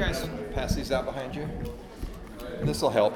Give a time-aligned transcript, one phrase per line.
[0.00, 1.46] guys pass these out behind you?
[2.62, 3.14] This will help.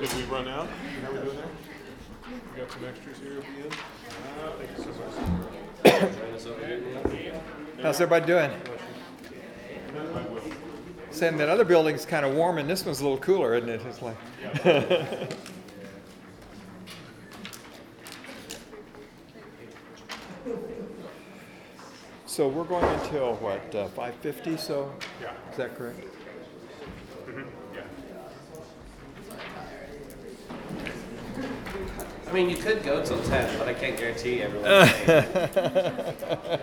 [0.00, 0.66] Did we run out?
[1.02, 1.44] How we doing there?
[2.54, 3.76] We got some extras here at the end?
[4.40, 4.86] Uh, I think this
[6.06, 6.48] is.
[7.82, 8.50] How's everybody doing?
[11.10, 13.82] Saying that other building's kind of warm and this one's a little cooler, isn't it?
[13.84, 14.16] It's like.
[22.40, 24.90] So we're going until what, uh, 5:50, so?
[25.20, 25.32] Yeah.
[25.50, 26.02] Is that correct?
[32.26, 34.70] I mean, you could go till 10, but I can't guarantee everyone.
[34.70, 36.60] will make it.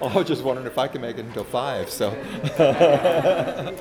[0.00, 2.10] I was just wondering if I can make it until 5, so.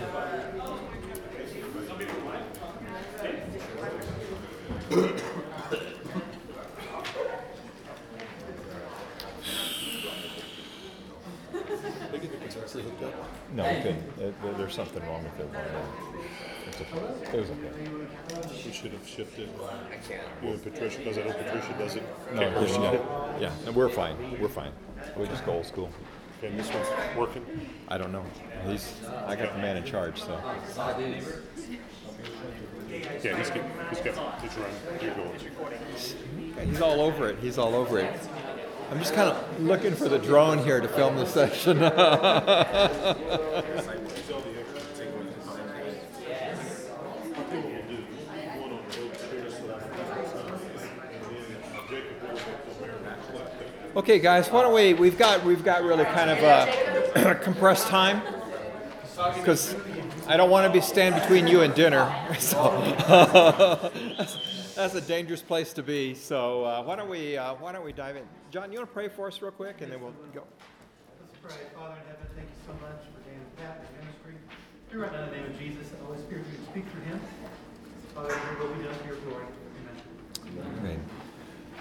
[12.12, 13.14] They get the compressor hooked up.
[13.54, 14.18] No, we couldn't.
[14.18, 15.48] There- there- There's something wrong with it.
[16.68, 16.84] It's a-
[17.34, 17.72] It was okay.
[18.66, 19.50] We should have shifted.
[19.62, 20.22] I can't.
[20.44, 22.04] You and Patricia, because I know oh, Patricia doesn't.
[22.34, 24.74] No, can't there's shift no, yeah, and we're fine, we're fine.
[25.16, 25.90] We just go old school.
[26.40, 27.46] Okay, and this one's working.
[27.88, 28.26] I don't know.
[28.66, 28.94] He's,
[29.26, 30.38] I got the man in charge, so.
[33.24, 34.76] Yeah, he's got, he's got, he's running.
[35.02, 35.40] You're going.
[36.70, 38.20] He's all over it, he's all over it.
[38.92, 41.78] I'm just kind of looking for the drone here to film the session.
[53.98, 58.22] Okay, guys, why don't we, we've got, we've got really kind of a compressed time.
[59.34, 59.76] Because
[60.28, 62.06] I don't want to be standing between you and dinner.
[62.40, 62.80] So
[64.16, 64.38] that's,
[64.76, 66.14] that's a dangerous place to be.
[66.14, 68.24] So uh, why don't we, uh, why don't we dive in?
[68.52, 70.44] John, you want to pray for us real quick and then we'll go.
[71.20, 71.66] Let's pray.
[71.74, 74.36] Father in heaven, thank you so much for Dan Pat and ministry.
[74.94, 77.20] We right now in the name of Jesus, the Holy Spirit, you speak for him.
[78.14, 79.46] Father, your will be done for your glory.
[80.54, 80.78] Amen.
[80.82, 81.17] Amen.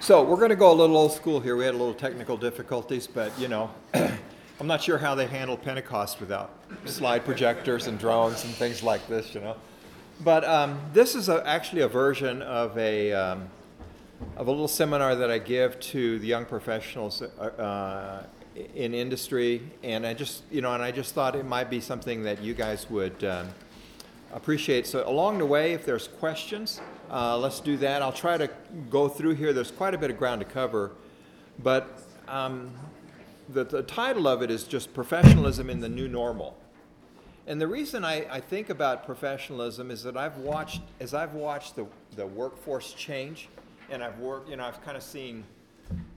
[0.06, 1.56] So we're going to go a little old school here.
[1.56, 5.62] We had a little technical difficulties, but you know, I'm not sure how they handled
[5.62, 6.52] Pentecost without
[6.84, 9.56] slide projectors and drones and things like this, you know.
[10.20, 13.48] But um, this is a, actually a version of a um,
[14.36, 18.22] of a little seminar that I give to the young professionals uh, uh,
[18.76, 22.22] in industry, and I just you know, and I just thought it might be something
[22.22, 23.24] that you guys would.
[23.24, 23.48] Um,
[24.32, 24.86] appreciate.
[24.86, 26.80] So along the way, if there's questions,
[27.10, 28.02] uh, let's do that.
[28.02, 28.50] I'll try to
[28.90, 29.52] go through here.
[29.52, 30.92] There's quite a bit of ground to cover,
[31.62, 32.72] but um,
[33.48, 36.56] the, the title of it is just professionalism in the new normal.
[37.46, 41.76] And the reason I, I think about professionalism is that I've watched, as I've watched
[41.76, 41.86] the,
[42.16, 43.48] the workforce change,
[43.88, 45.44] and I've worked, you know, I've kind of seen,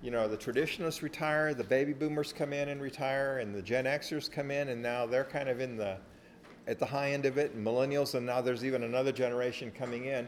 [0.01, 3.85] you know, the traditionalists retire, the baby boomers come in and retire, and the Gen
[3.85, 5.97] Xers come in, and now they're kind of in the,
[6.67, 10.06] at the high end of it, and millennials, and now there's even another generation coming
[10.06, 10.27] in.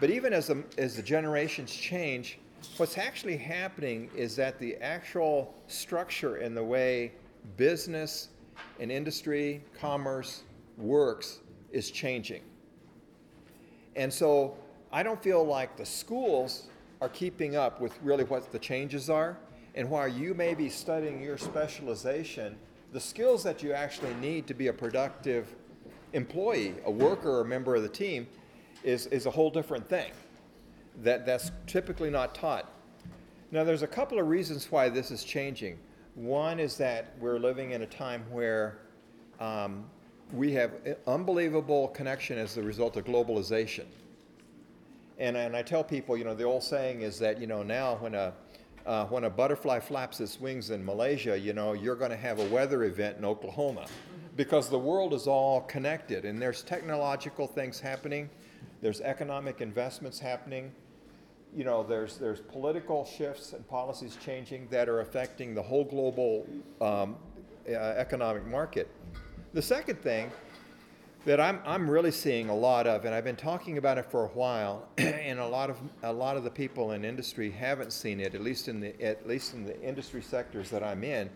[0.00, 2.38] But even as the, as the generations change,
[2.76, 7.12] what's actually happening is that the actual structure and the way
[7.56, 8.28] business
[8.80, 10.42] and industry, commerce
[10.76, 11.40] works
[11.72, 12.42] is changing.
[13.96, 14.56] And so
[14.92, 16.68] I don't feel like the schools
[17.00, 19.36] are keeping up with really what the changes are.
[19.74, 22.56] And while you may be studying your specialization,
[22.92, 25.54] the skills that you actually need to be a productive
[26.12, 28.26] employee, a worker, or a member of the team,
[28.84, 30.12] is, is a whole different thing
[31.02, 32.70] that, that's typically not taught.
[33.50, 35.78] Now, there's a couple of reasons why this is changing.
[36.14, 38.78] One is that we're living in a time where
[39.40, 39.84] um,
[40.32, 40.72] we have
[41.06, 43.84] unbelievable connection as a result of globalization.
[45.18, 47.96] And, and I tell people, you know, the old saying is that, you know, now
[47.96, 48.32] when a,
[48.86, 52.38] uh, when a butterfly flaps its wings in Malaysia, you know, you're going to have
[52.38, 53.86] a weather event in Oklahoma
[54.36, 58.30] because the world is all connected and there's technological things happening,
[58.80, 60.72] there's economic investments happening,
[61.54, 66.46] you know, there's, there's political shifts and policies changing that are affecting the whole global
[66.80, 67.16] um,
[67.68, 68.88] uh, economic market.
[69.54, 70.30] The second thing
[71.24, 74.24] that I'm, I'm really seeing a lot of, and I've been talking about it for
[74.24, 78.20] a while, and a lot of a lot of the people in industry haven't seen
[78.20, 81.28] it, at least in the at least in the industry sectors that I'm in,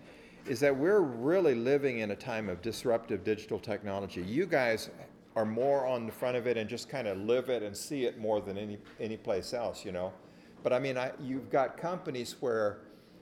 [0.47, 4.23] is that we're really living in a time of disruptive digital technology.
[4.23, 4.91] You guys
[5.34, 8.05] are more on the front of it and just kind of live it and see
[8.05, 10.12] it more than any any place else, you know.
[10.62, 12.79] But I mean, I, you've got companies where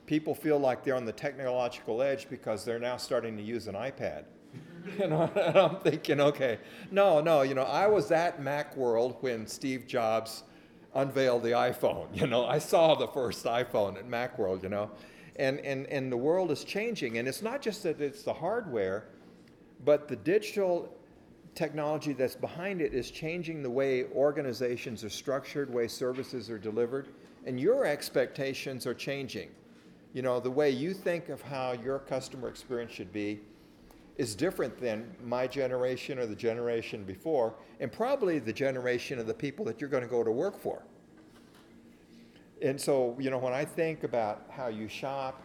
[0.06, 3.74] people feel like they're on the technological edge because they're now starting to use an
[3.74, 4.24] iPad.
[4.98, 6.58] You know, and I'm thinking, okay,
[6.90, 10.42] no, no, you know, I was at Macworld when Steve Jobs
[10.94, 12.08] unveiled the iPhone.
[12.14, 14.62] You know, I saw the first iPhone at Macworld.
[14.62, 14.90] You know,
[15.36, 19.04] and and and the world is changing, and it's not just that it's the hardware,
[19.84, 20.92] but the digital
[21.54, 27.08] technology that's behind it is changing the way organizations are structured, way services are delivered,
[27.46, 29.50] and your expectations are changing.
[30.12, 33.40] You know, the way you think of how your customer experience should be
[34.16, 39.34] is different than my generation or the generation before, and probably the generation of the
[39.34, 40.82] people that you're going to go to work for.
[42.60, 45.42] And so, you know, when I think about how you shop,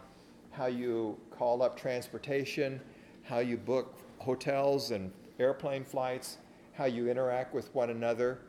[0.51, 2.81] how you call up transportation,
[3.23, 6.37] how you book hotels and airplane flights,
[6.73, 8.39] how you interact with one another,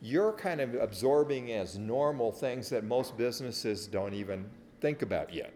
[0.00, 4.48] you're kind of absorbing as normal things that most businesses don't even
[4.80, 5.52] think about yet.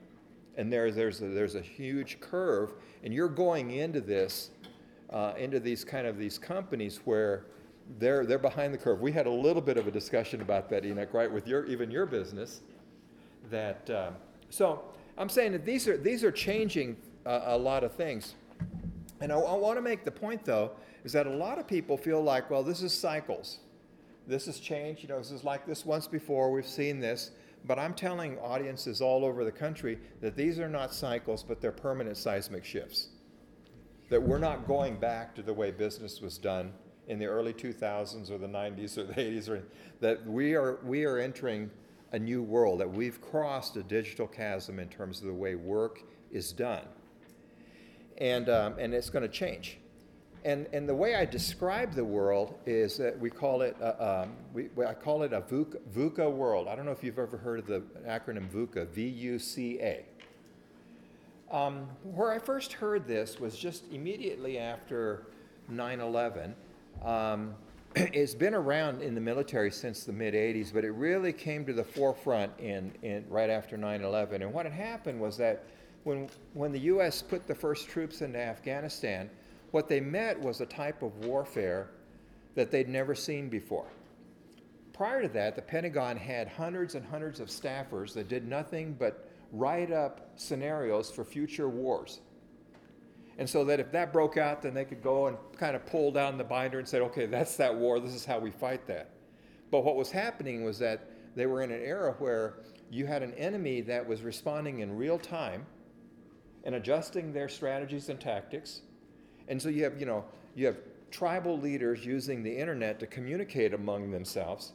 [0.56, 2.72] And there, there's, a, there's a huge curve,
[3.04, 4.50] and you're going into this,
[5.10, 7.44] uh, into these kind of these companies where
[7.98, 9.00] they're, they're behind the curve.
[9.00, 11.90] We had a little bit of a discussion about that, Enoch, right, with your, even
[11.90, 12.60] your business.
[13.50, 14.14] That, um,
[14.50, 14.82] so
[15.18, 18.34] I'm saying that these are, these are changing a, a lot of things.
[19.22, 20.72] And I, I want to make the point, though,
[21.04, 23.60] is that a lot of people feel like, well, this is cycles.
[24.26, 25.02] This has changed.
[25.02, 26.50] You know, this is like this once before.
[26.50, 27.30] We've seen this.
[27.64, 31.70] But I'm telling audiences all over the country that these are not cycles, but they're
[31.70, 33.10] permanent seismic shifts.
[34.10, 36.72] That we're not going back to the way business was done
[37.06, 39.62] in the early 2000s or the 90s or the 80s, or
[40.00, 41.70] that we are, we are entering
[42.10, 46.02] a new world, that we've crossed a digital chasm in terms of the way work
[46.32, 46.86] is done.
[48.22, 49.78] And, um, and it's going to change.
[50.44, 54.36] And, and the way I describe the world is that we call it, uh, um,
[54.54, 56.68] we, I call it a VUCA, VUCA world.
[56.68, 60.04] I don't know if you've ever heard of the acronym VUCA, V U C A.
[61.50, 65.26] Um, where I first heard this was just immediately after
[65.68, 66.54] 9 11.
[67.04, 67.54] Um,
[67.96, 71.72] it's been around in the military since the mid 80s, but it really came to
[71.72, 74.42] the forefront in, in right after 9 11.
[74.42, 75.64] And what had happened was that
[76.04, 77.22] when, when the U.S.
[77.22, 79.30] put the first troops into Afghanistan,
[79.70, 81.90] what they met was a type of warfare
[82.54, 83.86] that they'd never seen before.
[84.92, 89.28] Prior to that, the Pentagon had hundreds and hundreds of staffers that did nothing but
[89.52, 92.20] write up scenarios for future wars.
[93.38, 96.12] And so that if that broke out, then they could go and kind of pull
[96.12, 99.10] down the binder and say, okay, that's that war, this is how we fight that.
[99.70, 102.56] But what was happening was that they were in an era where
[102.90, 105.64] you had an enemy that was responding in real time
[106.64, 108.82] and adjusting their strategies and tactics
[109.48, 110.24] and so you have, you know,
[110.54, 110.78] you have
[111.10, 114.72] tribal leaders using the internet to communicate among themselves.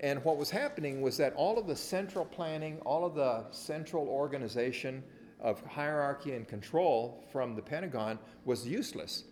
[0.00, 4.08] And what was happening was that all of the central planning, all of the central
[4.08, 5.02] organization
[5.40, 9.24] of hierarchy and control from the Pentagon was useless.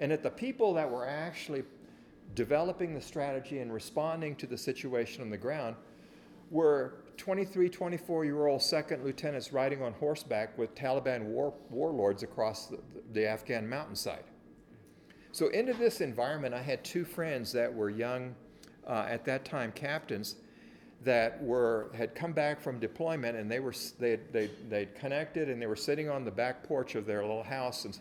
[0.00, 1.64] And that the people that were actually
[2.34, 5.76] developing the strategy and responding to the situation on the ground
[6.52, 12.66] were 23, 24 year old second lieutenants riding on horseback with Taliban war, warlords across
[12.66, 12.78] the,
[13.12, 14.24] the Afghan mountainside.
[15.32, 18.34] So, into this environment, I had two friends that were young,
[18.86, 20.36] uh, at that time, captains
[21.04, 25.60] that were had come back from deployment and they were they they they'd connected and
[25.60, 27.84] they were sitting on the back porch of their little house.
[27.84, 27.98] And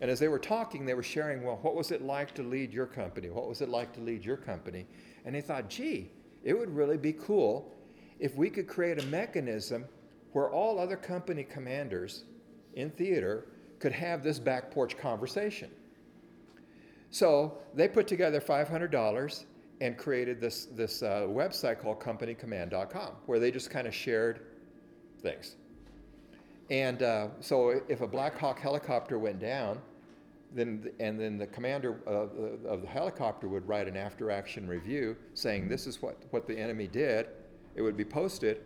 [0.00, 2.72] and as they were talking they were sharing well what was it like to lead
[2.72, 3.30] your company?
[3.30, 4.86] What was it like to lead your company?
[5.24, 6.10] And they thought gee
[6.44, 7.75] it would really be cool
[8.18, 9.84] if we could create a mechanism
[10.32, 12.24] where all other company commanders
[12.74, 13.46] in theater
[13.78, 15.70] could have this back porch conversation.
[17.10, 19.44] So they put together $500
[19.80, 24.40] and created this, this uh, website called companycommand.com where they just kind of shared
[25.20, 25.56] things.
[26.70, 29.80] And uh, so if a Black Hawk helicopter went down,
[30.54, 32.30] then, and then the commander of,
[32.64, 36.56] of the helicopter would write an after action review saying this is what, what the
[36.56, 37.28] enemy did
[37.76, 38.62] it would be posted.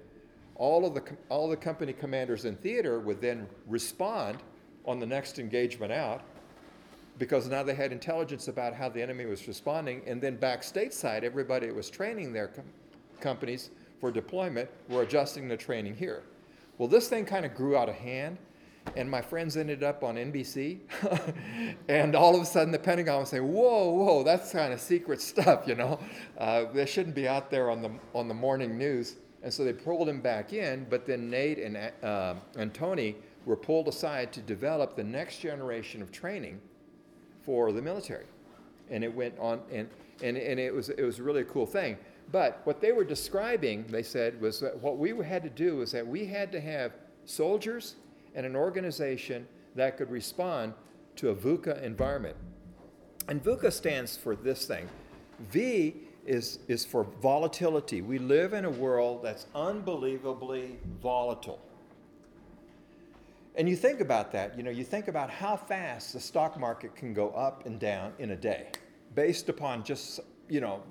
[0.54, 4.38] All of the, all the company commanders in theater would then respond
[4.86, 6.22] on the next engagement out
[7.18, 10.00] because now they had intelligence about how the enemy was responding.
[10.06, 12.64] And then back stateside, everybody that was training their com-
[13.20, 16.22] companies for deployment were adjusting the training here.
[16.78, 18.38] Well, this thing kind of grew out of hand,
[18.96, 20.80] and my friends ended up on NBC.
[21.88, 25.20] and all of a sudden, the Pentagon was saying, "Whoa, whoa, that's kind of secret
[25.32, 26.00] stuff, you know.
[26.38, 29.72] Uh, they shouldn't be out there on the on the morning news." And so they
[29.72, 30.86] pulled him back in.
[30.90, 36.02] But then Nate and uh, and Tony were pulled aside to develop the next generation
[36.02, 36.60] of training
[37.42, 38.26] for the military,
[38.90, 39.88] and it went on and
[40.22, 41.96] and, and it was it was really a cool thing.
[42.32, 45.90] But what they were describing, they said, was that what we had to do was
[45.92, 46.92] that we had to have
[47.24, 47.96] soldiers
[48.34, 50.74] and an organization that could respond
[51.16, 52.36] to a VUCA environment.
[53.28, 54.88] And VUCA stands for this thing.
[55.50, 55.94] V
[56.26, 58.02] is, is for volatility.
[58.02, 61.60] We live in a world that's unbelievably volatile.
[63.56, 66.94] And you think about that, you know, you think about how fast the stock market
[66.94, 68.68] can go up and down in a day
[69.14, 70.82] based upon just, you know,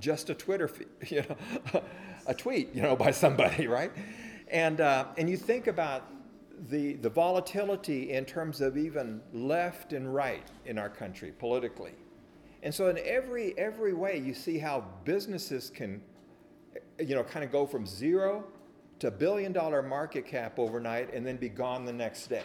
[0.00, 1.82] just a Twitter feed, you know,
[2.26, 3.92] a tweet, you know, by somebody, right?
[4.50, 6.10] And, uh, and you think about
[6.70, 11.92] the, the volatility in terms of even left and right in our country politically.
[12.62, 16.02] And so in every, every way, you see how businesses can,
[16.98, 18.44] you know, kind of go from zero
[18.98, 22.42] to billion dollar market cap overnight and then be gone the next day.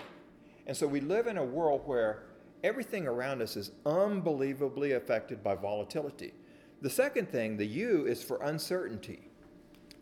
[0.68, 2.24] And so we live in a world where
[2.64, 6.34] everything around us is unbelievably affected by volatility.
[6.82, 9.28] The second thing, the U, is for uncertainty.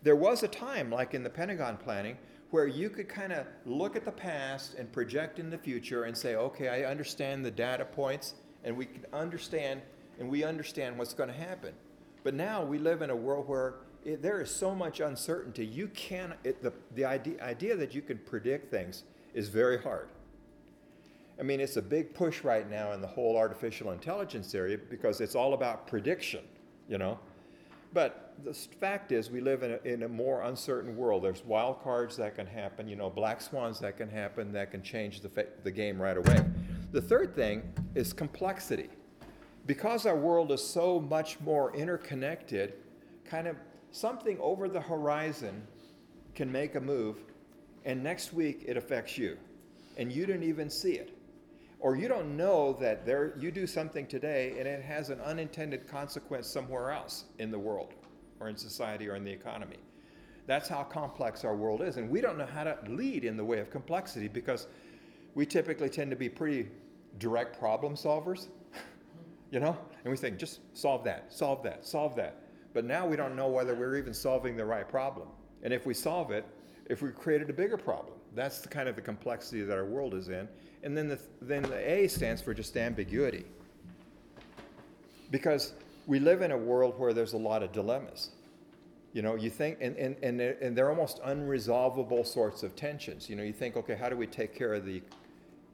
[0.02, 2.18] There was a time, like in the Pentagon planning,
[2.52, 6.16] where you could kind of look at the past and project in the future and
[6.16, 9.80] say, okay, I understand the data points and we can understand
[10.20, 11.72] and we understand what's going to happen.
[12.22, 15.64] But now we live in a world where it, there is so much uncertainty.
[15.64, 20.08] You can it, the the idea idea that you can predict things is very hard.
[21.40, 25.22] I mean, it's a big push right now in the whole artificial intelligence area because
[25.22, 26.44] it's all about prediction,
[26.86, 27.18] you know.
[27.94, 31.22] But the fact is, we live in a, in a more uncertain world.
[31.22, 34.82] There's wild cards that can happen, you know, black swans that can happen that can
[34.82, 36.44] change the, fa- the game right away.
[36.92, 37.62] The third thing
[37.94, 38.88] is complexity.
[39.66, 42.74] Because our world is so much more interconnected,
[43.24, 43.56] kind of
[43.92, 45.62] something over the horizon
[46.34, 47.18] can make a move,
[47.84, 49.36] and next week it affects you,
[49.96, 51.16] and you didn't even see it.
[51.82, 55.88] Or you don't know that there, you do something today and it has an unintended
[55.88, 57.94] consequence somewhere else in the world,
[58.42, 59.78] or in society, or in the economy.
[60.46, 63.44] That's how complex our world is, and we don't know how to lead in the
[63.44, 64.66] way of complexity because
[65.34, 66.68] we typically tend to be pretty
[67.18, 68.48] direct problem solvers,
[69.50, 69.76] you know?
[70.04, 72.42] And we think, just solve that, solve that, solve that.
[72.74, 75.28] But now we don't know whether we're even solving the right problem.
[75.62, 76.44] And if we solve it,
[76.86, 80.14] if we created a bigger problem, that's the kind of the complexity that our world
[80.14, 80.48] is in.
[80.82, 83.44] And then the, then the A stands for just ambiguity.
[85.30, 85.74] Because
[86.06, 88.30] we live in a world where there's a lot of dilemmas.
[89.12, 93.28] You know, you think, and, and, and, they're, and they're almost unresolvable sorts of tensions.
[93.28, 95.02] You know, you think, okay, how do we take care of the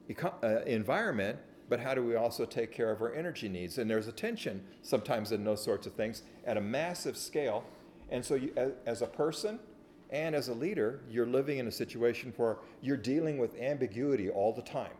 [0.09, 3.77] eco- uh, environment, but how do we also take care of our energy needs?
[3.77, 7.63] And there's a tension sometimes in those sorts of things at a massive scale.
[8.09, 9.59] And so, you, as, as a person
[10.09, 14.51] and as a leader, you're living in a situation where you're dealing with ambiguity all
[14.51, 14.91] the time.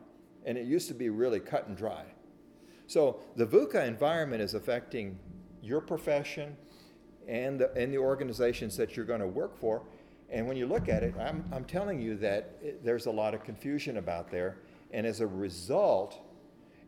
[0.45, 2.05] And it used to be really cut and dry.
[2.89, 5.15] So, the VUCA environment is affecting
[5.61, 6.57] your profession
[7.27, 9.83] and the, and the organizations that you're going to work for.
[10.31, 13.35] And when you look at it, I'm, I'm telling you that it, there's a lot
[13.35, 14.57] of confusion about there.
[14.89, 16.17] And as a result,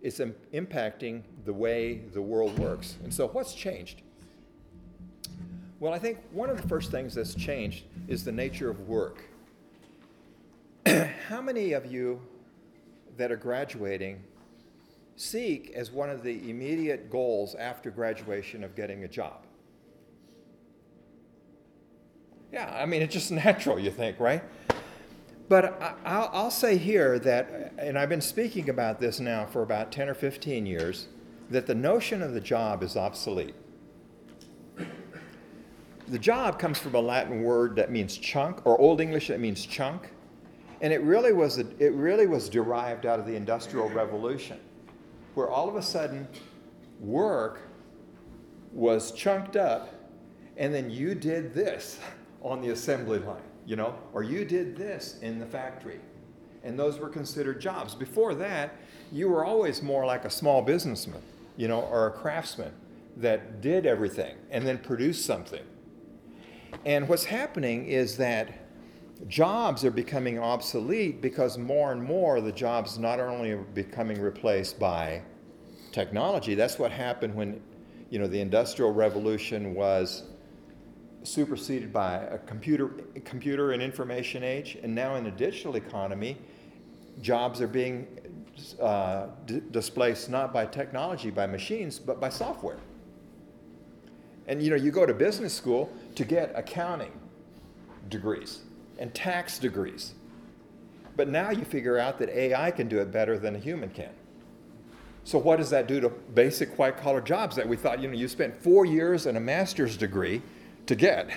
[0.02, 2.98] it's Im- impacting the way the world works.
[3.04, 4.02] And so, what's changed?
[5.80, 9.26] Well, I think one of the first things that's changed is the nature of work.
[11.28, 12.20] How many of you
[13.18, 14.24] that are graduating
[15.16, 19.46] seek as one of the immediate goals after graduation of getting a job?
[22.52, 24.44] Yeah, I mean, it's just natural, you think, right?
[25.48, 29.64] But I, I'll, I'll say here that, and I've been speaking about this now for
[29.64, 31.08] about 10 or 15 years,
[31.50, 33.56] that the notion of the job is obsolete.
[36.08, 39.66] The job comes from a Latin word that means chunk, or Old English that means
[39.66, 40.10] chunk,
[40.82, 44.60] and it really was, it really was derived out of the Industrial Revolution,
[45.34, 46.28] where all of a sudden
[47.00, 47.62] work
[48.72, 49.94] was chunked up,
[50.58, 52.00] and then you did this
[52.42, 56.00] on the assembly line you know, or you did this in the factory.
[56.64, 57.96] And those were considered jobs.
[57.96, 58.76] Before that,
[59.12, 61.22] you were always more like a small businessman,
[61.58, 62.74] you know, or a craftsman
[63.18, 65.64] that did everything and then produced something.
[66.86, 68.61] And what's happening is that
[69.28, 74.80] jobs are becoming obsolete because more and more the jobs not only are becoming replaced
[74.80, 75.22] by
[75.92, 77.62] technology, that's what happened when,
[78.10, 80.24] you know, the Industrial Revolution was
[81.24, 82.88] superseded by a computer,
[83.24, 86.38] computer and information age, and now in the digital economy,
[87.22, 88.08] jobs are being
[88.80, 92.78] uh, d- displaced not by technology, by machines, but by software.
[94.48, 97.12] And you know, you go to business school to get accounting
[98.10, 98.62] degrees
[99.02, 100.14] and tax degrees.
[101.18, 104.12] But now you figure out that AI can do it better than a human can.
[105.24, 108.14] So what does that do to basic white collar jobs that we thought, you know,
[108.14, 110.42] you spent four years and a master's degree
[110.86, 111.30] to get.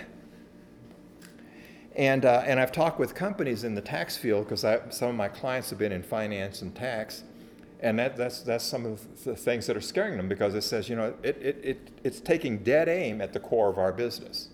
[1.97, 5.29] And, uh, and I've talked with companies in the tax field because some of my
[5.29, 7.25] clients have been in finance and tax.
[7.81, 10.89] And that, that's, that's some of the things that are scaring them because it says,
[10.89, 14.49] you know, it, it, it, it's taking dead aim at the core of our business.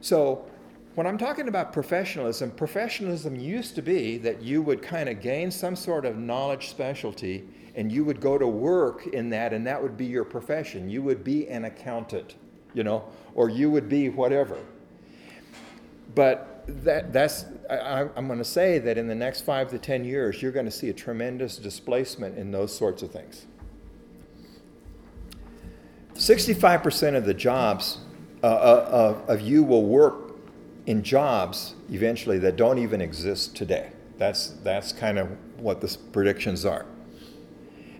[0.00, 0.46] So,
[0.94, 5.50] when I'm talking about professionalism, professionalism used to be that you would kind of gain
[5.50, 9.82] some sort of knowledge specialty and you would go to work in that and that
[9.82, 10.90] would be your profession.
[10.90, 12.36] You would be an accountant,
[12.74, 14.58] you know, or you would be whatever.
[16.14, 20.04] But that, that's, I, I'm going to say that in the next five to 10
[20.04, 23.46] years, you're going to see a tremendous displacement in those sorts of things.
[26.14, 27.98] 65% of the jobs
[28.42, 30.31] uh, uh, of, of you will work
[30.86, 33.92] in jobs eventually that don't even exist today.
[34.18, 36.86] That's, that's kind of what the predictions are.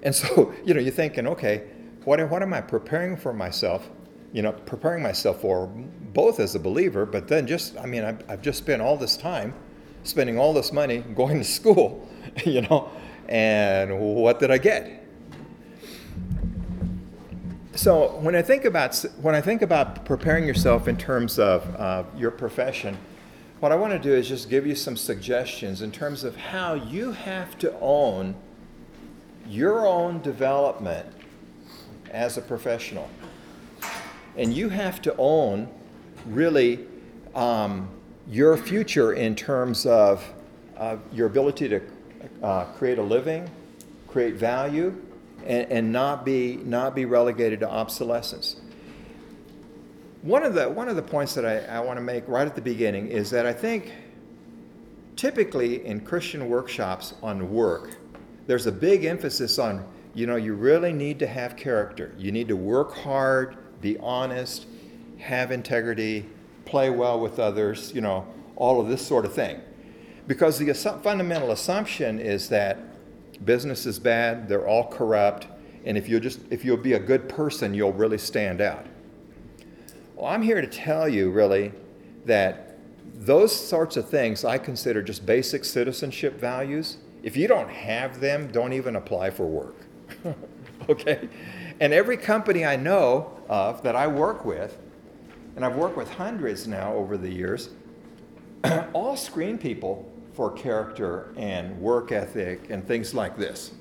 [0.03, 1.65] And so, you know, you're thinking, okay,
[2.05, 3.89] what, what am I preparing for myself?
[4.33, 8.23] You know, preparing myself for both as a believer, but then just, I mean, I've,
[8.29, 9.55] I've just spent all this time
[10.05, 12.09] spending all this money going to school,
[12.45, 12.91] you know,
[13.29, 15.02] and what did I get?
[17.75, 22.05] So when I think about when I think about preparing yourself in terms of uh,
[22.15, 22.99] your profession,
[23.61, 26.75] what I want to do is just give you some suggestions in terms of how
[26.75, 28.35] you have to own
[29.49, 31.07] your own development
[32.11, 33.09] as a professional,
[34.37, 35.67] and you have to own
[36.27, 36.81] really
[37.35, 37.89] um,
[38.29, 40.23] your future in terms of
[40.77, 41.81] uh, your ability to
[42.43, 43.51] uh, create a living,
[44.09, 44.95] create value,
[45.47, 48.57] and, and not be not be relegated to obsolescence.
[50.23, 52.55] One of the one of the points that I, I want to make right at
[52.55, 53.93] the beginning is that I think
[55.17, 57.97] typically in Christian workshops on work,
[58.47, 59.85] there's a big emphasis on
[60.15, 62.15] you know you really need to have character.
[62.19, 64.67] You need to work hard, be honest,
[65.19, 66.27] have integrity,
[66.65, 69.61] play well with others, you know, all of this sort of thing.
[70.27, 72.79] Because the fundamental assumption is that
[73.45, 75.47] business is bad, they're all corrupt,
[75.85, 78.87] and if you'll just if you'll be a good person, you'll really stand out.
[80.15, 81.73] Well, I'm here to tell you really
[82.25, 82.79] that
[83.15, 86.99] those sorts of things I consider just basic citizenship values.
[87.23, 89.77] If you don't have them, don't even apply for work.
[90.89, 91.29] okay?
[91.81, 94.77] And every company I know of that I work with,
[95.57, 97.71] and I've worked with hundreds now over the years,
[98.93, 103.73] all screen people for character and work ethic and things like this.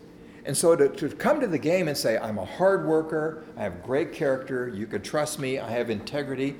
[0.46, 3.64] And so to, to come to the game and say, I'm a hard worker, I
[3.64, 6.56] have great character, you can trust me, I have integrity,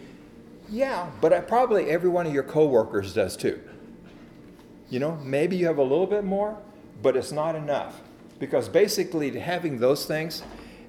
[0.70, 3.60] yeah, but I, probably every one of your coworkers does too.
[4.90, 6.58] You know, maybe you have a little bit more,
[7.02, 8.02] but it's not enough.
[8.40, 10.44] Because basically, having those things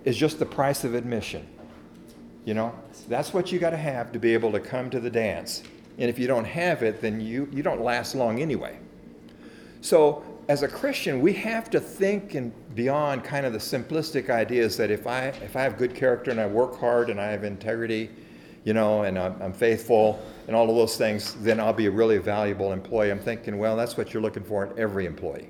[0.05, 1.47] is just the price of admission.
[2.45, 2.75] You know,
[3.09, 5.63] that's what you got to have to be able to come to the dance.
[5.99, 8.79] And if you don't have it, then you, you don't last long anyway.
[9.83, 14.77] So, as a Christian, we have to think and beyond kind of the simplistic ideas
[14.77, 17.45] that if I if I have good character and I work hard and I have
[17.45, 18.11] integrity,
[18.65, 21.91] you know, and I'm, I'm faithful and all of those things, then I'll be a
[21.91, 23.11] really valuable employee.
[23.11, 25.49] I'm thinking, well, that's what you're looking for in every employee.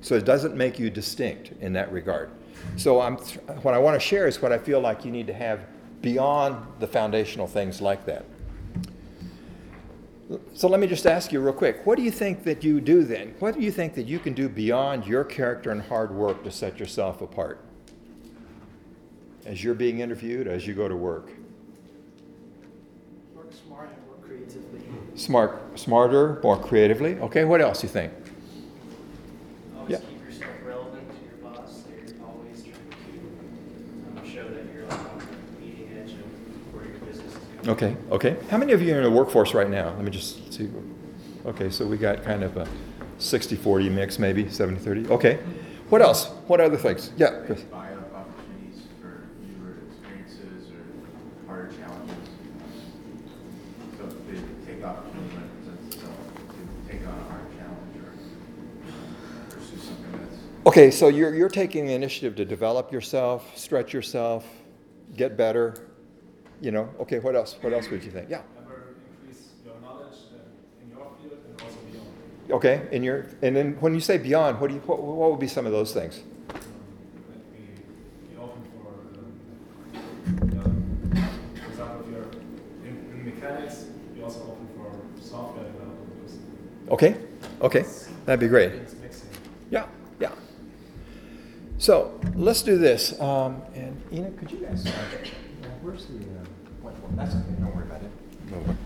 [0.00, 2.30] So it doesn't make you distinct in that regard.
[2.76, 3.16] So I'm,
[3.62, 5.60] what I want to share is what I feel like you need to have
[6.02, 8.24] beyond the foundational things like that.
[10.54, 13.04] So let me just ask you real quick what do you think that you do
[13.04, 13.34] then?
[13.38, 16.50] What do you think that you can do beyond your character and hard work to
[16.50, 17.60] set yourself apart?
[19.44, 21.30] As you're being interviewed, as you go to work?
[23.36, 24.80] Work smart and work creatively.
[25.14, 27.14] Smart, smarter, more creatively.
[27.20, 28.12] Okay, what else do you think?
[29.76, 29.98] Always Yeah.
[29.98, 31.84] keep yourself relevant to your boss.
[31.88, 36.84] They're always trying to um, show that you're like on the leading edge of where
[36.86, 37.55] your business is going.
[37.68, 38.36] Okay, okay.
[38.48, 39.88] How many of you are in the workforce right now?
[39.96, 40.70] Let me just see.
[41.44, 42.68] Okay, so we got kind of a
[43.18, 45.08] 60 40 mix, maybe 70 30.
[45.08, 45.40] Okay.
[45.88, 46.26] What else?
[46.46, 47.10] What other things?
[47.16, 47.62] Yeah, Chris.
[47.62, 52.16] buy up opportunities for newer experiences or harder challenges.
[53.98, 58.10] So they take opportunity when itself to take on a hard challenge or
[58.90, 63.92] uh, pursue something that's Okay, so you're, you're taking the initiative to develop yourself, stretch
[63.92, 64.44] yourself,
[65.16, 65.74] get better.
[66.60, 67.56] You know, okay, what else?
[67.60, 68.28] What else would you think?
[68.30, 68.40] Yeah.
[68.58, 71.06] ever increase your knowledge uh, in your
[72.48, 72.52] and.
[72.52, 75.40] Okay, and you're, and then when you say beyond, what do you, what, what would
[75.40, 76.22] be some of those things?
[76.48, 76.62] Like
[77.52, 77.58] be,
[78.30, 78.92] be open for,
[81.60, 82.30] for example, if you're
[82.88, 84.90] in, in mechanics, be also open for
[85.22, 86.08] software development.
[86.14, 86.38] because
[86.90, 87.16] Okay,
[87.60, 87.84] okay,
[88.24, 88.72] that'd be great.
[89.70, 89.86] Yeah,
[90.20, 90.32] yeah.
[91.78, 93.20] So let's do this.
[93.20, 94.86] Um, and Enoch, could you guys?
[95.86, 96.16] Where's the?
[96.16, 96.44] Uh,
[96.82, 97.16] whiteboard?
[97.16, 97.44] That's okay.
[97.60, 98.10] Don't worry about it.
[98.50, 98.76] No.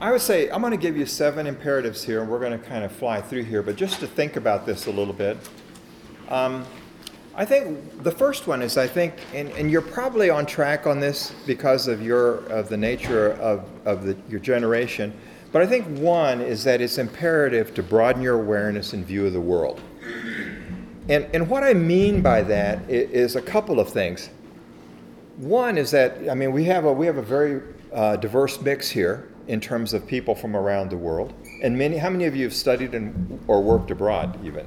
[0.00, 2.58] I would say I'm going to give you seven imperatives here, and we're going to
[2.58, 3.62] kind of fly through here.
[3.62, 5.36] But just to think about this a little bit,
[6.28, 6.66] Um,
[7.36, 10.98] I think the first one is I think, and, and you're probably on track on
[10.98, 15.12] this because of your of the nature of, of the, your generation.
[15.52, 19.32] But I think one is that it's imperative to broaden your awareness and view of
[19.32, 19.80] the world.
[21.08, 24.30] And, and what I mean by that is, is a couple of things.
[25.38, 28.90] One is that I mean we have a we have a very uh, diverse mix
[28.90, 31.96] here in terms of people from around the world, and many.
[31.96, 34.66] How many of you have studied and or worked abroad even?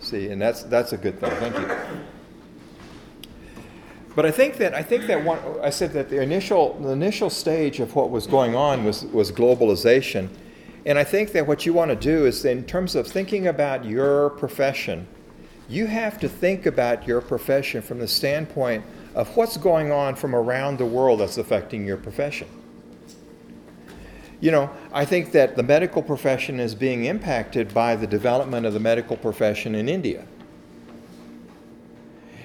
[0.00, 1.30] See, and that's that's a good thing.
[1.32, 1.76] Thank you.
[4.14, 7.28] But I think that I think that one I said that the initial the initial
[7.28, 10.28] stage of what was going on was was globalization,
[10.86, 13.84] and I think that what you want to do is in terms of thinking about
[13.84, 15.08] your profession,
[15.68, 20.34] you have to think about your profession from the standpoint of what's going on from
[20.34, 22.48] around the world that's affecting your profession.
[24.40, 28.72] You know, I think that the medical profession is being impacted by the development of
[28.72, 30.24] the medical profession in India.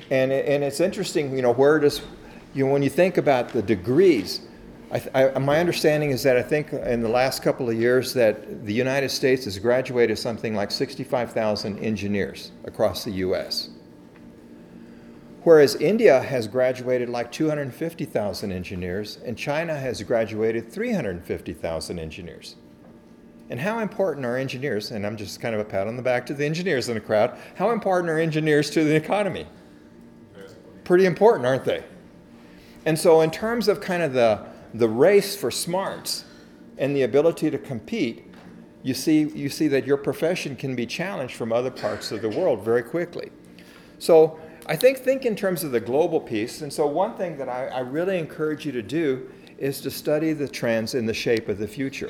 [0.10, 2.02] And, and it's interesting, you know, where does,
[2.54, 4.42] you know, when you think about the degrees,
[4.94, 8.64] I, I, my understanding is that I think in the last couple of years that
[8.64, 13.70] the United States has graduated something like 65,000 engineers across the U.S.
[15.42, 22.56] Whereas India has graduated like 250,000 engineers, and China has graduated 350,000 engineers.
[23.50, 24.92] And how important are engineers?
[24.92, 27.02] And I'm just kind of a pat on the back to the engineers in the
[27.02, 27.36] crowd.
[27.56, 29.48] How important are engineers to the economy?
[30.84, 31.84] Pretty important, aren't they?
[32.86, 36.26] And so, in terms of kind of the, the race for smarts
[36.78, 38.26] and the ability to compete,
[38.82, 42.30] you see, you see that your profession can be challenged from other parts of the
[42.30, 43.32] world very quickly.
[44.00, 46.62] So, I think think in terms of the global piece.
[46.62, 50.34] And so, one thing that I, I really encourage you to do is to study
[50.34, 52.10] the trends in the shape of the future.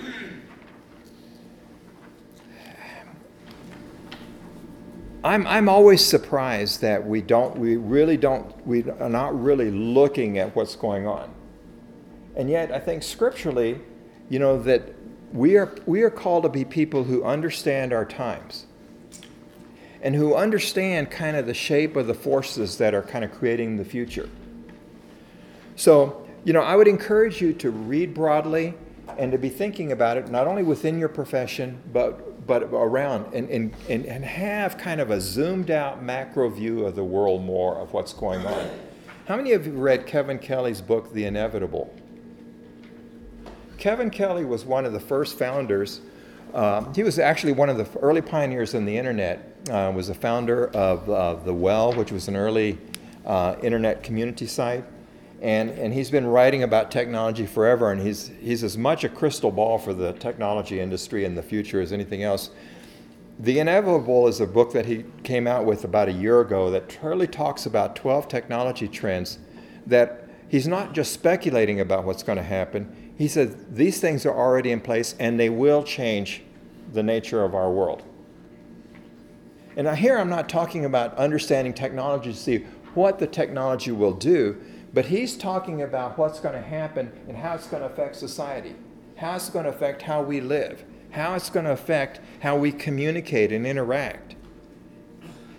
[5.23, 10.37] I'm, I'm always surprised that we don't, we really don't, we are not really looking
[10.37, 11.33] at what's going on.
[12.35, 13.79] And yet, I think scripturally,
[14.29, 14.93] you know, that
[15.31, 18.65] we are, we are called to be people who understand our times
[20.01, 23.77] and who understand kind of the shape of the forces that are kind of creating
[23.77, 24.29] the future.
[25.75, 28.73] So, you know, I would encourage you to read broadly
[29.17, 33.49] and to be thinking about it not only within your profession, but but around and,
[33.49, 37.77] and, and, and have kind of a zoomed out macro view of the world more
[37.77, 38.69] of what's going on.
[39.27, 41.93] How many of you read Kevin Kelly's book, The Inevitable?
[43.83, 45.99] Kevin Kelly was one of the first founders.
[46.53, 49.57] Um, he was actually one of the early pioneers in the internet.
[49.69, 52.77] Uh, was a founder of uh, the Well, which was an early
[53.25, 54.85] uh, internet community site,
[55.41, 57.91] and and he's been writing about technology forever.
[57.91, 61.81] And he's he's as much a crystal ball for the technology industry in the future
[61.81, 62.51] as anything else.
[63.37, 66.97] The Inevitable is a book that he came out with about a year ago that
[67.03, 69.39] really talks about 12 technology trends
[69.87, 73.02] that he's not just speculating about what's going to happen.
[73.17, 76.41] He said these things are already in place and they will change
[76.91, 78.03] the nature of our world.
[79.75, 84.61] And here I'm not talking about understanding technology to see what the technology will do,
[84.93, 88.75] but he's talking about what's going to happen and how it's going to affect society,
[89.17, 92.71] how it's going to affect how we live, how it's going to affect how we
[92.71, 94.35] communicate and interact.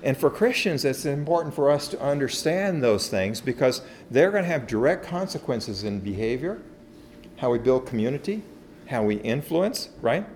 [0.04, 4.50] And for Christians, it's important for us to understand those things because they're going to
[4.50, 6.60] have direct consequences in behavior,
[7.36, 8.42] how we build community,
[8.86, 10.26] how we influence, right?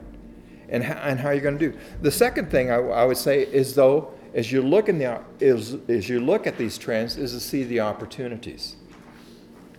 [0.69, 1.79] And how, and how you're going to do.
[2.03, 5.77] The second thing I, I would say is though, as you look in the is
[5.89, 8.77] as you look at these trends, is to see the opportunities.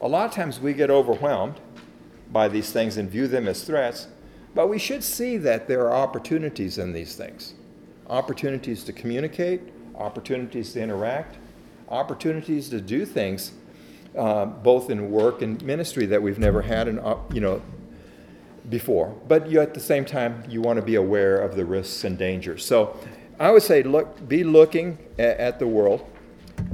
[0.01, 1.60] A lot of times we get overwhelmed
[2.32, 4.08] by these things and view them as threats,
[4.55, 7.53] but we should see that there are opportunities in these things
[8.10, 9.62] opportunities to communicate,
[9.95, 11.38] opportunities to interact,
[11.89, 13.51] opportunities to do things
[14.19, 16.99] uh, both in work and ministry that we've never had an,
[17.32, 17.62] you know,
[18.69, 19.15] before.
[19.27, 22.17] But you, at the same time, you want to be aware of the risks and
[22.17, 22.65] dangers.
[22.65, 22.99] So
[23.39, 26.05] I would say look, be looking at, at the world.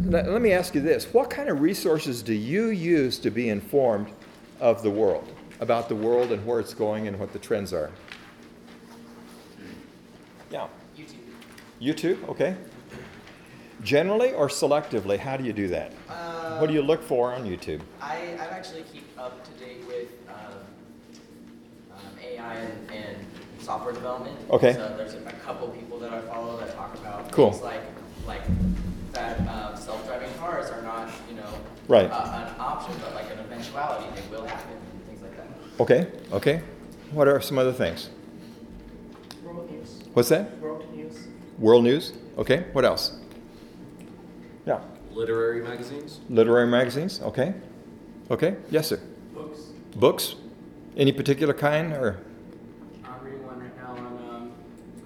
[0.02, 3.50] Let, let me ask you this what kind of resources do you use to be
[3.50, 4.08] informed
[4.60, 7.92] of the world, about the world and where it's going and what the trends are?
[10.50, 10.68] Yeah.
[10.98, 11.14] YouTube.
[11.80, 12.56] YouTube, okay.
[13.84, 15.94] Generally or selectively, how do you do that?
[16.58, 17.82] what do you look for on YouTube?
[18.00, 23.18] I, I actually keep up to date with um, um, AI and, and
[23.60, 24.38] software development.
[24.52, 24.74] Okay.
[24.74, 27.52] So there's a, a couple people that I follow that talk about Cool.
[27.52, 27.82] things like
[28.26, 28.42] like
[29.14, 31.50] that um, self-driving cars are not you know
[31.88, 32.10] Right.
[32.10, 34.06] uh, an option, but like an eventuality.
[34.16, 35.48] They will happen and things like that.
[35.80, 36.62] Okay, okay.
[37.12, 38.10] What are some other things?
[39.44, 40.00] World News.
[40.14, 40.58] What's that?
[40.60, 41.28] World News.
[41.60, 42.14] World news?
[42.38, 43.18] Okay, what else?
[45.16, 46.20] Literary magazines.
[46.30, 47.54] Literary magazines, okay?
[48.30, 49.00] Okay, yes, sir.
[49.34, 49.60] Books.
[49.96, 50.36] Books?
[50.98, 52.20] Any particular kind or?
[53.04, 54.52] I'm reading one right now on um,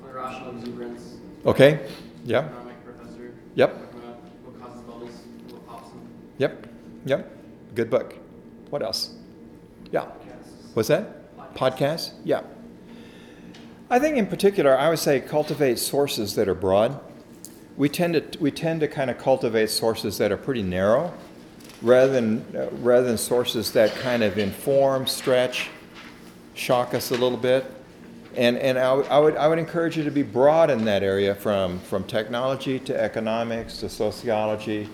[0.03, 1.17] irrational exuberance.
[1.45, 1.87] Okay,
[2.25, 3.33] yeah, Economic professor.
[3.55, 3.71] Yep.
[3.71, 3.99] Talking
[4.43, 5.11] what causes bubbles,
[5.49, 6.01] what pops them.
[6.37, 6.67] yep,
[7.05, 7.31] yep.
[7.75, 8.15] Good book.
[8.69, 9.13] What else?
[9.91, 10.01] Yeah.
[10.01, 10.75] Podcasts.
[10.75, 11.55] What's that?
[11.55, 12.13] Podcasts?
[12.23, 12.41] Yeah.
[13.89, 16.99] I think in particular, I would say cultivate sources that are broad.
[17.79, 21.13] We tend to we tend to kind of cultivate sources that are pretty narrow,
[21.81, 25.69] rather than uh, rather than sources that kind of inform, stretch,
[26.55, 27.63] shock us a little bit.
[28.35, 31.79] And and I, would- I would encourage you to be broad in that area, from
[31.79, 34.89] from technology to economics to sociology,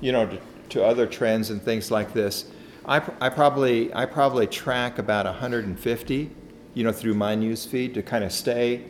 [0.00, 0.38] you know, to,
[0.70, 2.46] to other trends and things like this.
[2.86, 6.30] I, I probably I probably track about 150,
[6.72, 8.86] you know, through my news feed to kind of stay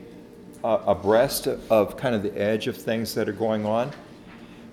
[0.65, 3.91] uh, abreast of, kind of the edge of things that are going on.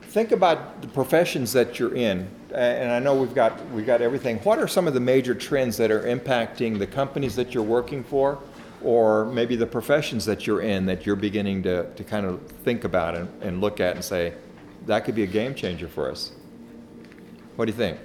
[0.02, 4.38] Think about the professions that you're in, and I know we've got we've got everything.
[4.40, 8.04] What are some of the major trends that are impacting the companies that you're working
[8.04, 8.40] for,
[8.82, 12.84] or maybe the professions that you're in that you're beginning to, to kind of think
[12.84, 14.34] about and, and look at and say,
[14.86, 16.32] that could be a game changer for us.
[17.56, 18.00] What do you think?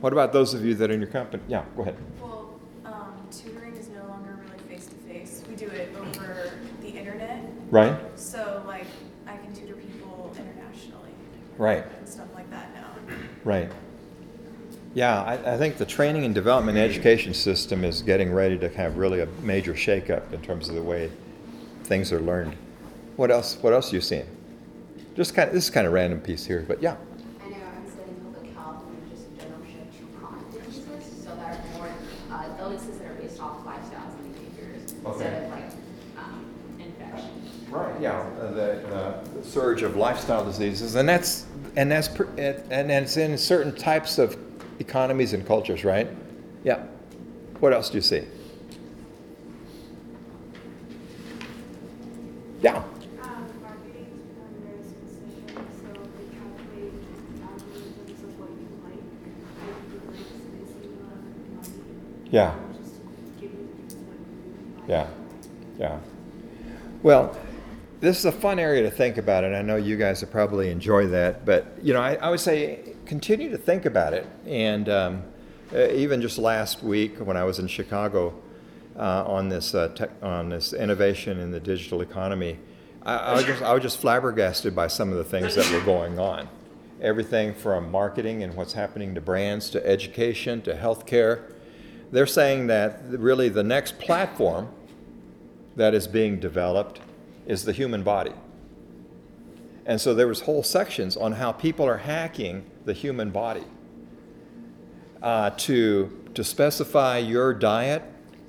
[0.00, 1.42] What about those of you that are in your company?
[1.48, 1.96] Yeah, go ahead.
[2.20, 5.42] Well, um, tutoring is no longer really face to face.
[5.48, 7.63] We do it over the internet.
[7.74, 7.98] Right?
[8.14, 8.86] So, like,
[9.26, 11.10] I can tutor people internationally
[11.58, 11.84] Right.
[11.98, 12.86] and stuff like that now.
[13.42, 13.68] Right.
[14.94, 18.96] Yeah, I, I think the training and development education system is getting ready to have
[18.96, 21.10] really a major shakeup in terms of the way
[21.82, 22.54] things are learned.
[23.16, 23.58] What else?
[23.60, 24.26] What else are you seeing?
[25.16, 26.94] Just kind of this is kind of random piece here, but yeah.
[27.44, 31.24] I know I'm studying public health and we just in general share two chronic diseases,
[31.24, 31.88] so that are more
[32.30, 35.44] uh, illnesses that are based off lifestyles and behaviors instead Okay.
[35.44, 35.70] of like
[36.18, 36.46] um,
[36.78, 37.30] infection.
[37.70, 38.00] Right.
[38.00, 38.20] Yeah.
[38.40, 43.72] uh, The, the surge of lifestyle diseases, and that's and that's and it's in certain
[43.74, 44.36] types of
[44.80, 46.08] economies and cultures, right?
[46.64, 46.82] Yeah.
[47.60, 48.24] What else do you see?
[52.60, 52.76] Yeah.
[52.76, 52.84] Um,
[53.62, 55.86] marketing has become very specific, so
[56.18, 56.94] they calculate
[57.38, 59.06] algorithms of what you like,
[59.62, 61.22] what you like, so they save a lot of
[61.54, 61.78] money.
[62.30, 62.54] Yeah.
[62.82, 63.00] Just to
[63.40, 63.98] give you what you
[64.80, 64.88] like.
[64.88, 65.06] Yeah,
[65.78, 65.98] yeah.
[67.04, 67.36] Well,
[68.00, 70.70] this is a fun area to think about, and I know you guys will probably
[70.70, 71.44] enjoy that.
[71.44, 74.26] But you know, I, I would say continue to think about it.
[74.46, 75.22] And um,
[75.72, 78.34] even just last week, when I was in Chicago
[78.96, 82.58] uh, on this uh, tech, on this innovation in the digital economy,
[83.02, 85.84] I, I was just I was just flabbergasted by some of the things that were
[85.84, 86.48] going on.
[87.00, 91.50] Everything from marketing and what's happening to brands to education to healthcare.
[92.12, 94.68] They're saying that really the next platform
[95.76, 97.00] that is being developed
[97.46, 98.32] is the human body.
[99.86, 103.64] And so there was whole sections on how people are hacking the human body
[105.22, 108.02] uh, to, to specify your diet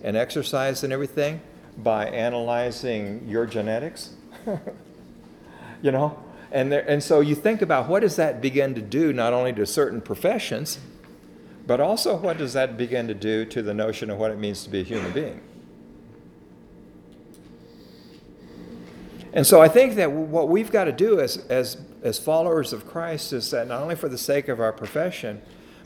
[0.03, 1.41] and exercise and everything
[1.77, 4.11] by analyzing your genetics.
[5.81, 6.21] you know?
[6.51, 9.51] And, there, and so you think about what does that begin to do not only
[9.53, 10.79] to certain professions,
[11.67, 14.63] but also what does that begin to do to the notion of what it means
[14.63, 15.41] to be a human being?
[19.35, 22.87] And so I think that what we've got to do as, as, as followers of
[22.87, 25.41] Christ is that not only for the sake of our profession,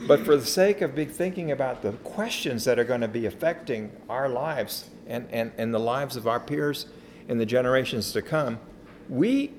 [0.06, 3.26] but for the sake of be thinking about the questions that are going to be
[3.26, 6.86] affecting our lives and, and, and the lives of our peers
[7.28, 8.60] in the generations to come,
[9.08, 9.52] we,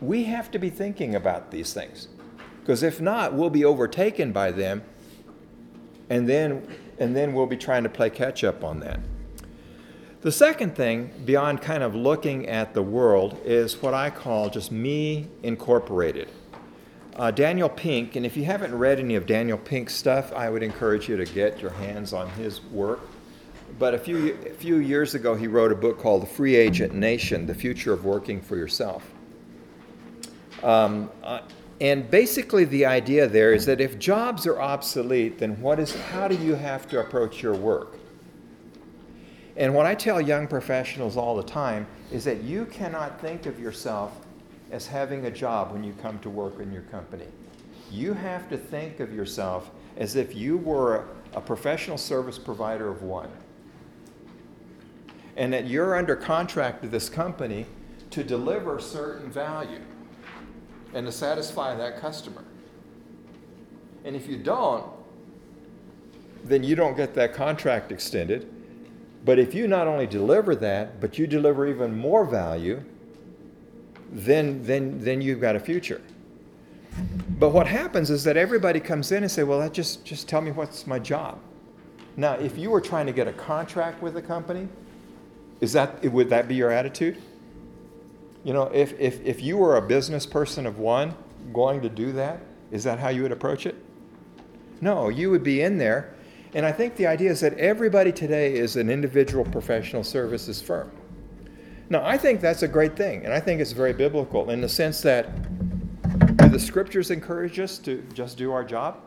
[0.00, 2.06] we have to be thinking about these things.
[2.60, 4.82] Because if not, we'll be overtaken by them,
[6.08, 6.64] and then,
[6.98, 9.00] and then we'll be trying to play catch up on that.
[10.22, 14.70] The second thing, beyond kind of looking at the world, is what I call just
[14.70, 16.28] me incorporated.
[17.16, 20.62] Uh, Daniel Pink, and if you haven't read any of Daniel Pink's stuff, I would
[20.62, 23.00] encourage you to get your hands on his work.
[23.80, 26.94] But a few, a few years ago, he wrote a book called The Free Agent
[26.94, 29.02] Nation The Future of Working for Yourself.
[30.62, 31.40] Um, uh,
[31.80, 36.28] and basically, the idea there is that if jobs are obsolete, then what is, how
[36.28, 37.98] do you have to approach your work?
[39.56, 43.60] And what I tell young professionals all the time is that you cannot think of
[43.60, 44.18] yourself
[44.70, 47.26] as having a job when you come to work in your company.
[47.90, 53.02] You have to think of yourself as if you were a, professional service provider of
[53.02, 53.28] one.
[55.36, 57.66] And that you're under contract to this company
[58.10, 59.80] to deliver certain value
[60.94, 62.44] and to satisfy that customer.
[64.04, 64.86] And if you don't,
[66.44, 68.50] then you don't get that contract extended.
[69.24, 72.82] But if you not only deliver that, but you deliver even more value,
[74.10, 76.00] then, then, then you've got a future.
[77.38, 80.40] But what happens is that everybody comes in and say, well, that just, just tell
[80.40, 81.38] me what's my job.
[82.16, 84.68] Now, if you were trying to get a contract with a company,
[85.60, 87.16] is that, would that be your attitude?
[88.44, 91.14] You know, if, if, if you were a business person of one
[91.52, 93.76] going to do that, is that how you would approach it?
[94.80, 96.14] No, you would be in there.
[96.54, 100.90] And I think the idea is that everybody today is an individual professional services firm.
[101.88, 104.68] Now, I think that's a great thing, and I think it's very biblical in the
[104.68, 105.28] sense that
[106.36, 109.00] do the scriptures encourage us to just do our job?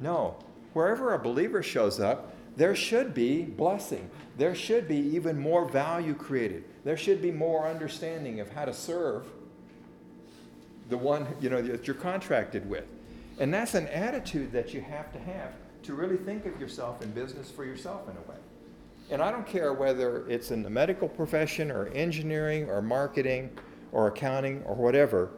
[0.00, 0.36] No.
[0.72, 4.10] Wherever a believer shows up, there should be blessing.
[4.38, 6.64] There should be even more value created.
[6.84, 9.26] There should be more understanding of how to serve
[10.88, 12.84] the one you know that you're contracted with.
[13.38, 17.10] And that's an attitude that you have to have to really think of yourself in
[17.10, 18.38] business for yourself in a way.
[19.10, 23.50] And I don't care whether it's in the medical profession or engineering or marketing
[23.92, 25.30] or accounting or whatever.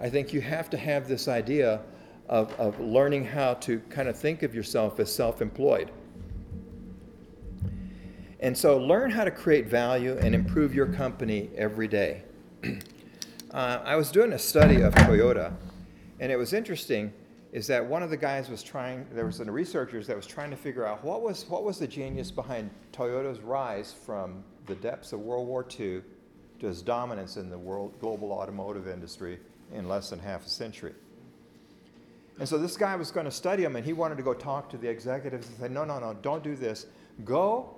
[0.00, 1.80] I think you have to have this idea
[2.28, 5.90] of, of learning how to kind of think of yourself as self employed.
[8.40, 12.22] And so learn how to create value and improve your company every day.
[13.50, 15.52] uh, I was doing a study of Toyota,
[16.20, 17.12] and it was interesting
[17.52, 20.50] is that one of the guys was trying, there was some researchers that was trying
[20.50, 25.12] to figure out what was, what was the genius behind Toyota's rise from the depths
[25.12, 26.02] of World War II
[26.60, 29.38] to its dominance in the world, global automotive industry
[29.72, 30.92] in less than half a century.
[32.38, 34.68] And so this guy was going to study him, and he wanted to go talk
[34.70, 36.86] to the executives and say, no, no, no, don't do this.
[37.24, 37.74] Go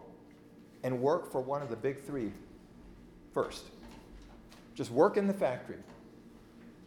[0.83, 2.33] and work for one of the big three
[3.33, 3.65] first.
[4.75, 5.77] Just work in the factory.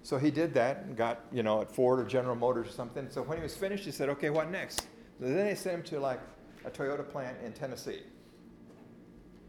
[0.03, 3.07] So he did that and got, you know, at Ford or General Motors or something.
[3.09, 4.81] So when he was finished, he said, okay, what next?
[5.19, 6.19] So then they sent him to like
[6.65, 8.01] a Toyota plant in Tennessee.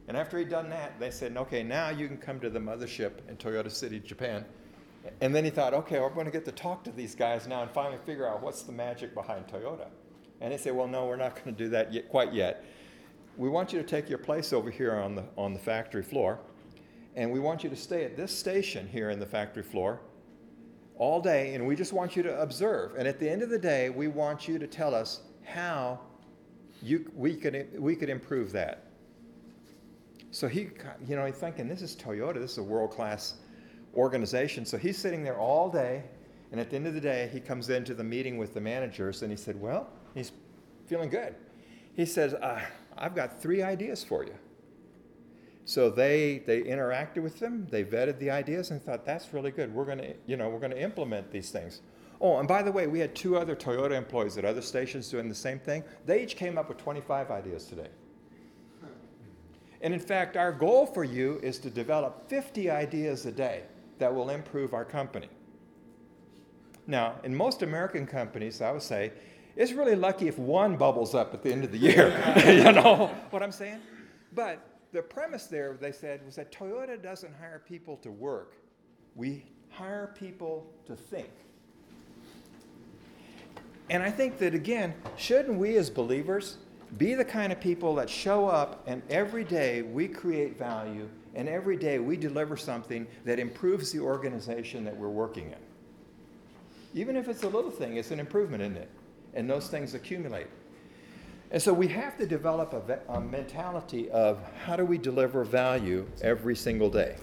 [0.07, 3.29] And after he'd done that, they said, okay, now you can come to the mothership
[3.29, 4.45] in Toyota City, Japan.
[5.21, 7.63] And then he thought, okay, I'm going to get to talk to these guys now
[7.63, 9.89] and finally figure out what's the magic behind Toyota.
[10.41, 12.65] And they said, well, no, we're not going to do that yet, quite yet.
[13.37, 16.39] We want you to take your place over here on the, on the factory floor.
[17.17, 20.01] And we want you to stay at this station here in the factory floor
[20.97, 22.95] all day, and we just want you to observe.
[22.97, 26.01] And at the end of the day, we want you to tell us how
[26.83, 28.85] you, we, could, we could improve that.
[30.31, 30.71] So he,
[31.07, 33.35] you know, he's thinking, this is Toyota, this is a world class
[33.95, 34.65] organization.
[34.65, 36.05] So he's sitting there all day,
[36.51, 39.23] and at the end of the day, he comes into the meeting with the managers,
[39.23, 40.33] and he said, Well, he's
[40.87, 41.35] feeling good.
[41.95, 42.61] He says, uh,
[42.97, 44.35] I've got three ideas for you.
[45.65, 49.75] So they they interacted with them, they vetted the ideas and thought that's really good.
[49.75, 51.81] We're going to, you know, we're to implement these things.
[52.21, 55.29] Oh, and by the way, we had two other Toyota employees at other stations doing
[55.29, 55.85] the same thing.
[56.07, 57.89] They each came up with 25 ideas today.
[59.81, 63.65] And in fact, our goal for you is to develop 50 ideas a day
[63.99, 65.29] that will improve our company.
[66.87, 69.13] Now, in most American companies, I would say,
[69.57, 72.09] it's really lucky if one bubbles up at the end of the year.
[72.47, 73.81] you know what I'm saying?
[74.33, 78.55] But the premise there, they said, was that Toyota doesn't hire people to work,
[79.17, 81.29] we hire people to think.
[83.91, 86.59] And I think that, again, shouldn't we as believers
[86.97, 91.49] be the kind of people that show up and every day we create value and
[91.49, 96.99] every day we deliver something that improves the organization that we're working in?
[96.99, 98.91] Even if it's a little thing, it's an improvement, isn't it?
[99.35, 100.47] And those things accumulate.
[101.55, 106.05] And so we have to develop a, a, mentality of how do we deliver value
[106.21, 107.15] every single day.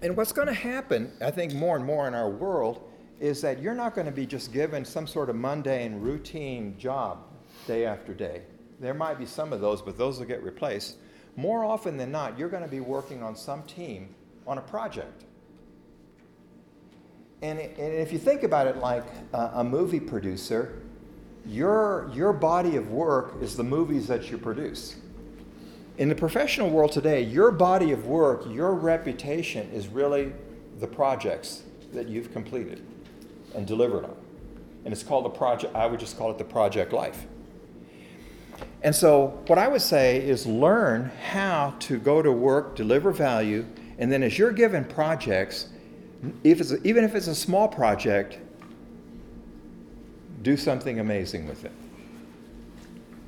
[0.00, 2.88] And what's going to happen, I think, more and more in our world
[3.20, 7.18] is that you're not going to be just given some sort of mundane, routine job
[7.66, 8.44] day after day.
[8.80, 10.96] There might be some of those, but those will get replaced.
[11.36, 14.14] More often than not, you're going to be working on some team
[14.46, 15.26] on a project.
[17.42, 20.80] And, and if you think about it like a, a movie producer,
[21.46, 24.96] your, your body of work is the movies that you produce.
[25.98, 30.32] In the professional world today, your body of work, your reputation is really
[30.78, 31.62] the projects
[31.92, 32.84] that you've completed
[33.54, 34.16] and delivered on.
[34.84, 37.26] And it's called the project, I would just call it the project life.
[38.82, 43.66] And so, what I would say is learn how to go to work, deliver value,
[43.98, 45.68] and then as you're given projects,
[46.44, 48.38] if it's even if it's a small project,
[50.42, 51.72] do something amazing with it.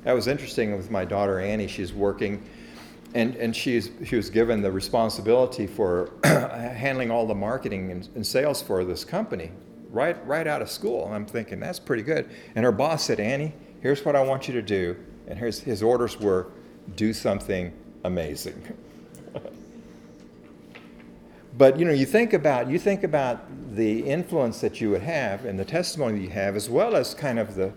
[0.03, 1.67] That was interesting with my daughter Annie.
[1.67, 2.43] She's working,
[3.13, 8.25] and, and she's, she was given the responsibility for handling all the marketing and, and,
[8.25, 9.51] sales for this company
[9.89, 11.05] right, right out of school.
[11.05, 12.29] And I'm thinking, that's pretty good.
[12.55, 14.97] And her boss said, Annie, here's what I want you to do.
[15.27, 16.47] And here's, his orders were
[16.95, 17.71] do something
[18.03, 18.61] amazing.
[21.57, 23.45] But you know, you think about you think about
[23.75, 27.13] the influence that you would have and the testimony that you have, as well as
[27.13, 27.71] kind of the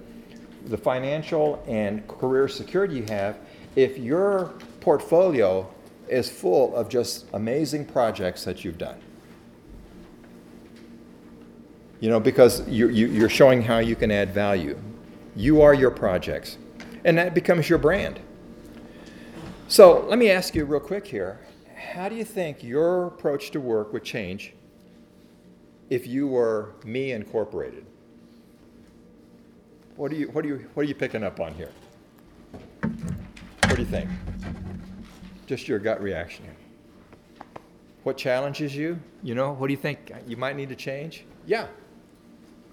[0.66, 3.38] the financial and career security you have,
[3.76, 5.68] if your portfolio
[6.08, 8.98] is full of just amazing projects that you've done.
[12.00, 14.78] You know, because you, you, you're showing how you can add value.
[15.34, 16.58] You are your projects,
[17.04, 18.20] and that becomes your brand.
[19.68, 21.40] So let me ask you real quick here
[21.76, 24.54] how do you think your approach to work would change
[25.90, 27.84] if you were me incorporated?
[29.96, 31.70] What are you, what are you, what are you picking up on here?
[32.80, 34.10] What do you think?
[35.46, 36.56] Just your gut reaction here.
[38.02, 38.98] What challenges you?
[39.22, 41.24] You know, what do you think you might need to change?
[41.46, 41.66] Yeah.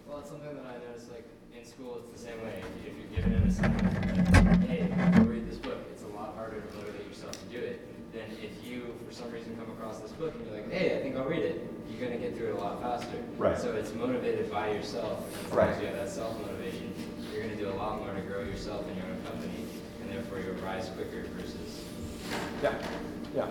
[0.08, 1.26] Well, it's something that I noticed, like,
[1.58, 2.62] in school, it's the same way.
[2.86, 4.88] If you're given an assignment, like, hey,
[5.18, 8.30] go read this book, it's a lot harder to motivate yourself to do it than
[8.44, 11.16] if you, for some reason, come across this book and you're like, hey, I think
[11.16, 11.68] I'll read it.
[11.90, 13.23] You're gonna get through it a lot faster.
[13.38, 13.58] Right.
[13.58, 15.26] So it's motivated by yourself.
[15.48, 16.94] As long as you have that self-motivation,
[17.32, 19.66] you're gonna do a lot more to grow yourself and your own company,
[20.02, 21.84] and therefore you'll rise quicker versus
[22.62, 22.74] Yeah,
[23.36, 23.48] yeah.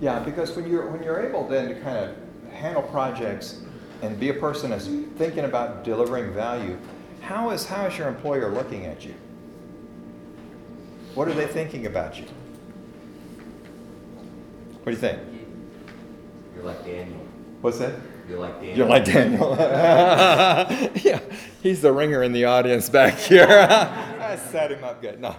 [0.00, 2.16] Yeah, because when you're, when you're able then to kind of
[2.52, 3.60] handle projects
[4.02, 6.76] and be a person that's thinking about delivering value,
[7.20, 9.14] how is, how is your employer looking at you?
[11.14, 12.24] What are they thinking about you?
[14.82, 15.20] What do you think?
[16.56, 17.20] You're like Daniel.
[17.60, 17.94] What's that?
[18.32, 18.76] You're like Daniel.
[18.78, 19.56] You're like Daniel.
[21.04, 21.20] yeah,
[21.62, 23.46] he's the ringer in the audience back here.
[23.46, 25.20] I set him up good.
[25.20, 25.36] No,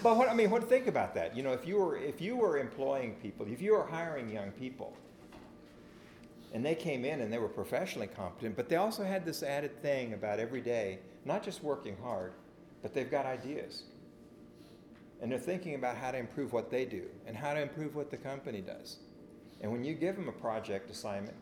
[0.00, 1.36] but what I mean, what think about that?
[1.36, 4.52] You know, if you were if you were employing people, if you were hiring young
[4.52, 4.96] people,
[6.54, 9.82] and they came in and they were professionally competent, but they also had this added
[9.82, 12.32] thing about every day, not just working hard,
[12.80, 13.82] but they've got ideas,
[15.20, 18.08] and they're thinking about how to improve what they do and how to improve what
[18.08, 18.98] the company does.
[19.60, 21.36] And when you give them a project assignment,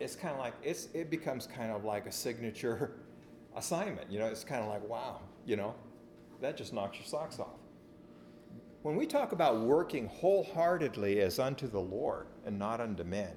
[0.00, 2.92] it's kind of like it's it becomes kind of like a signature
[3.56, 4.10] assignment.
[4.10, 5.74] You know, it's kind of like wow, you know,
[6.40, 7.58] that just knocks your socks off.
[8.82, 13.32] When we talk about working wholeheartedly as unto the Lord and not unto men,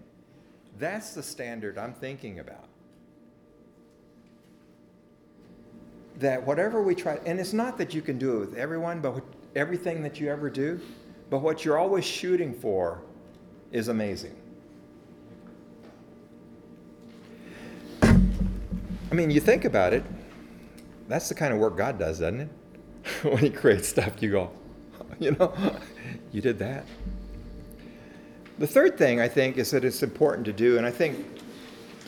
[0.77, 2.67] that's the standard I'm thinking about.
[6.19, 9.15] That whatever we try, and it's not that you can do it with everyone, but
[9.15, 9.23] with
[9.55, 10.79] everything that you ever do,
[11.31, 13.01] but what you're always shooting for
[13.71, 14.35] is amazing.
[19.11, 20.03] I mean, you think about it,
[21.09, 22.49] that's the kind of work God does, doesn't it?
[23.23, 24.51] when He creates stuff, you go,
[25.19, 25.53] you know,
[26.31, 26.85] you did that.
[28.57, 31.25] The third thing I think is that it's important to do, and I think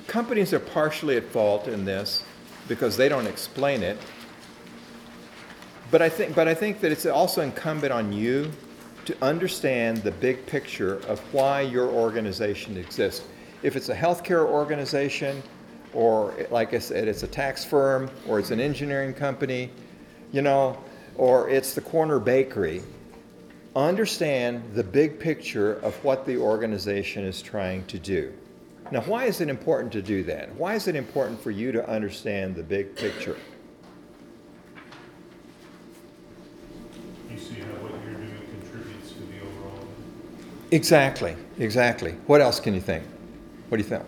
[0.07, 2.23] companies are partially at fault in this
[2.67, 3.97] because they don't explain it.
[5.91, 8.51] But I think, but I think that it's also incumbent on you
[9.05, 13.25] to understand the big picture of why your organization exists.
[13.61, 15.43] If it's a healthcare organization,
[15.93, 19.69] or like I said, it's a tax firm, or it's an engineering company,
[20.31, 20.77] you know,
[21.15, 22.81] or it's the corner bakery,
[23.75, 28.33] understand the big picture of what the organization is trying to do.
[28.91, 30.53] Now, why is it important to do that?
[30.55, 33.37] Why is it important for you to understand the big picture?
[37.31, 39.87] You see how what you're doing contributes to the overall.
[40.71, 42.11] Exactly, exactly.
[42.27, 43.03] What else can you think?
[43.69, 44.03] What do you think?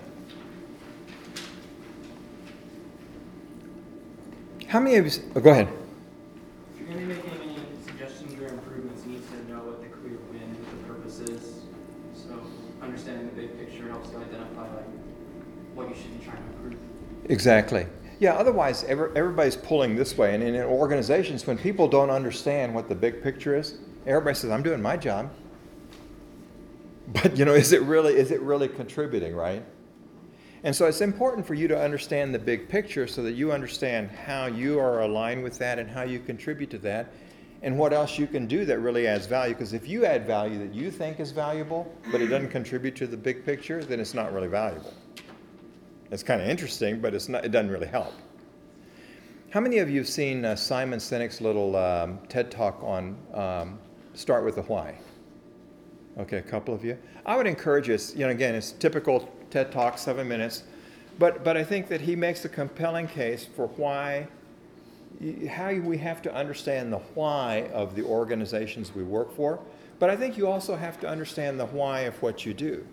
[4.68, 5.68] How many of you, oh, go ahead.
[6.74, 10.18] If you're be making any suggestions or improvements, you need to know what the clear
[10.32, 11.62] win, what the purpose is.
[12.14, 12.42] So
[12.82, 14.86] understanding the big picture helps you identify like
[15.76, 16.80] what you should be trying to improve.
[17.30, 17.86] Exactly.
[18.20, 20.34] Yeah, otherwise, every, everybody's pulling this way.
[20.34, 24.64] And in organizations, when people don't understand what the big picture is, everybody says, I'm
[24.64, 25.30] doing my job.
[27.10, 29.64] But, you know, is it really, is it really contributing, right?
[30.66, 34.10] And so it's important for you to understand the big picture so that you understand
[34.10, 37.14] how you are aligned with that and how you contribute to that
[37.62, 39.54] and what else you can do that really adds value.
[39.54, 43.06] Because if you add value that you think is valuable, but it doesn't contribute to
[43.06, 44.92] the big picture, then it's not really valuable.
[46.10, 48.14] It's kind of interesting, but it's not, it doesn't really help.
[49.52, 53.78] How many of you have seen uh, Simon Sinek's little um, TED talk on um,
[54.16, 54.98] Start with the Why?
[56.18, 56.98] Okay, a couple of you.
[57.24, 60.64] I would encourage you, you know, again, it's typical TED Talk, seven minutes,
[61.18, 64.28] but, but I think that he makes a compelling case for why,
[65.50, 69.62] how we have to understand the why of the organizations we work for,
[69.98, 72.86] but I think you also have to understand the why of what you do.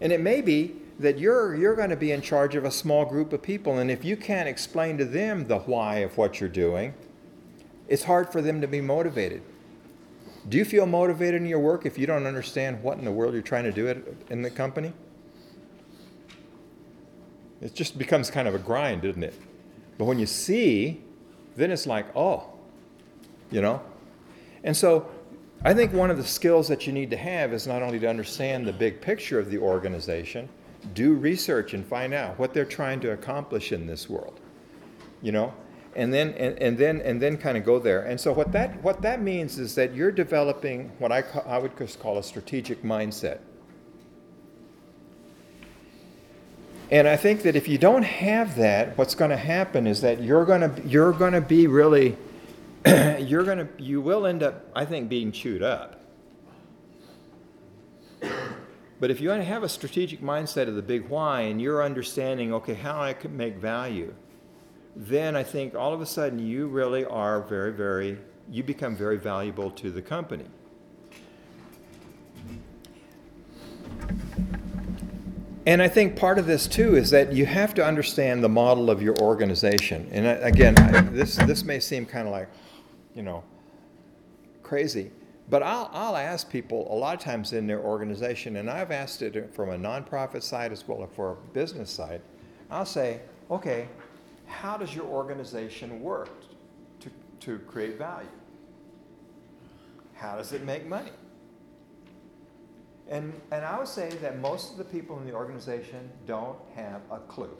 [0.00, 3.04] And it may be that you're, you're going to be in charge of a small
[3.04, 6.48] group of people, and if you can't explain to them the why of what you're
[6.48, 6.94] doing,
[7.86, 9.42] it's hard for them to be motivated.
[10.48, 13.34] Do you feel motivated in your work if you don't understand what in the world
[13.34, 14.92] you're trying to do in the company?
[17.62, 19.34] It just becomes kind of a grind, doesn't it?
[19.96, 21.00] But when you see,
[21.56, 22.50] then it's like, oh,
[23.50, 23.80] you know?
[24.64, 25.08] And so
[25.64, 28.08] I think one of the skills that you need to have is not only to
[28.08, 30.48] understand the big picture of the organization,
[30.94, 34.40] do research and find out what they're trying to accomplish in this world.
[35.22, 35.54] You know?
[35.94, 38.02] And then and, and then and then kind of go there.
[38.02, 41.58] And so what that what that means is that you're developing what I ca- I
[41.58, 43.40] would just call a strategic mindset.
[46.92, 50.22] And I think that if you don't have that, what's going to happen is that
[50.22, 52.18] you're going to you're going to be really
[52.86, 56.02] you're going to you will end up I think being chewed up.
[59.00, 62.74] But if you have a strategic mindset of the big why and you're understanding okay
[62.74, 64.14] how I can make value,
[64.94, 68.18] then I think all of a sudden you really are very very
[68.50, 70.44] you become very valuable to the company.
[75.64, 78.90] And I think part of this too is that you have to understand the model
[78.90, 80.08] of your organization.
[80.10, 82.48] And uh, again, I- this this may seem kind of like,
[83.14, 83.44] you know,
[84.62, 85.12] crazy,
[85.48, 89.22] but I'll I'll ask people a lot of times in their organization, and I've asked
[89.22, 92.22] it from a nonprofit side as well as for a business side.
[92.70, 93.86] I'll say, okay,
[94.46, 96.30] how does your organization work
[97.00, 97.10] to
[97.40, 98.28] to create value?
[100.14, 101.10] How does it make money?
[103.08, 107.02] And, and I would say that most of the people in the organization don't have
[107.10, 107.56] a clue.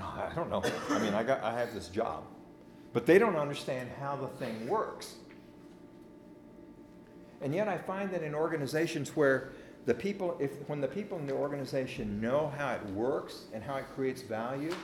[0.00, 0.62] I don't know.
[0.90, 2.24] I mean, I, got, I have this job,
[2.92, 5.14] but they don't understand how the thing works.
[7.40, 9.52] And yet, I find that in organizations where
[9.86, 13.76] the people, if, when the people in the organization know how it works and how
[13.76, 14.74] it creates value,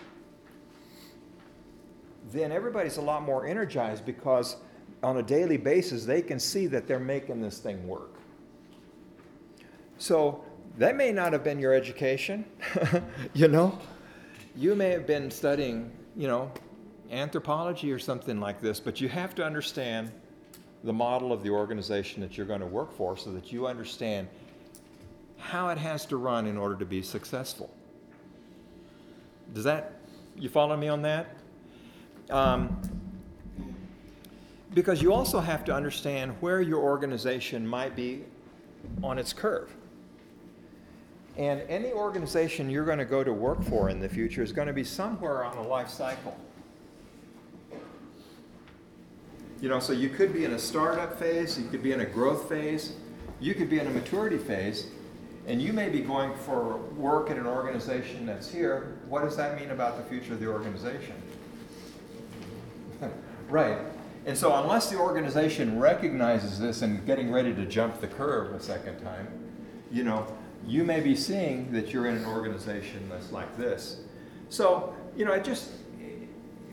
[2.30, 4.56] then everybody's a lot more energized because
[5.02, 8.19] on a daily basis they can see that they're making this thing work.
[10.00, 10.42] So
[10.78, 12.46] that may not have been your education,
[13.34, 13.78] you know.
[14.56, 16.50] You may have been studying, you know,
[17.10, 20.10] anthropology or something like this, but you have to understand
[20.84, 24.26] the model of the organization that you're going to work for so that you understand
[25.36, 27.70] how it has to run in order to be successful.
[29.52, 30.00] Does that,
[30.34, 31.36] you follow me on that?
[32.30, 32.80] Um,
[34.72, 38.24] because you also have to understand where your organization might be
[39.02, 39.70] on its curve.
[41.40, 44.66] And any organization you're going to go to work for in the future is going
[44.66, 46.36] to be somewhere on a life cycle.
[49.62, 52.04] You know, so you could be in a startup phase, you could be in a
[52.04, 52.92] growth phase,
[53.40, 54.88] you could be in a maturity phase,
[55.46, 58.98] and you may be going for work at an organization that's here.
[59.08, 61.14] What does that mean about the future of the organization?
[63.48, 63.78] right.
[64.26, 68.60] And so, unless the organization recognizes this and getting ready to jump the curve a
[68.60, 69.26] second time,
[69.90, 70.26] you know,
[70.66, 74.00] you may be seeing that you're in an organization that's like this.
[74.48, 75.70] So, you know, it just,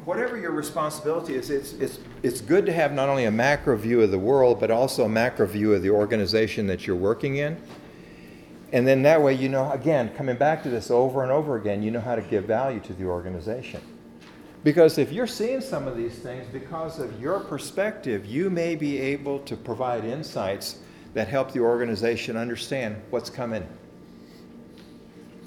[0.05, 4.01] whatever your responsibility is, it's, it's, it's good to have not only a macro view
[4.01, 7.57] of the world, but also a macro view of the organization that you're working in.
[8.73, 11.81] And then that way, you know, again, coming back to this over and over again,
[11.81, 13.81] you know how to give value to the organization.
[14.63, 18.99] Because if you're seeing some of these things, because of your perspective, you may be
[18.99, 20.79] able to provide insights
[21.13, 23.65] that help the organization understand what's coming,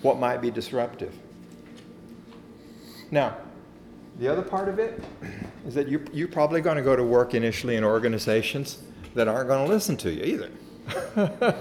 [0.02, 1.14] what might be disruptive.
[3.10, 3.36] Now,
[4.18, 5.02] the other part of it
[5.66, 8.78] is that you, you're probably going to go to work initially in organizations
[9.14, 10.50] that aren't going to listen to you either.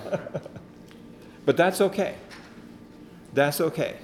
[1.45, 2.16] but that's okay.
[3.34, 3.97] That's okay.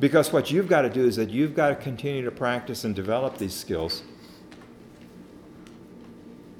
[0.00, 2.94] Because what you've got to do is that you've got to continue to practice and
[2.94, 4.02] develop these skills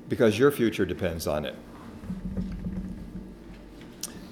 [0.08, 1.56] because your future depends on it.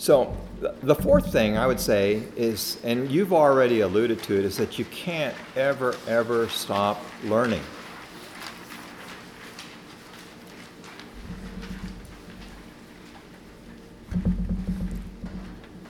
[0.02, 0.36] So,
[0.82, 4.76] the fourth thing I would say is, and you've already alluded to it, is that
[4.76, 7.62] you can't ever, ever stop learning.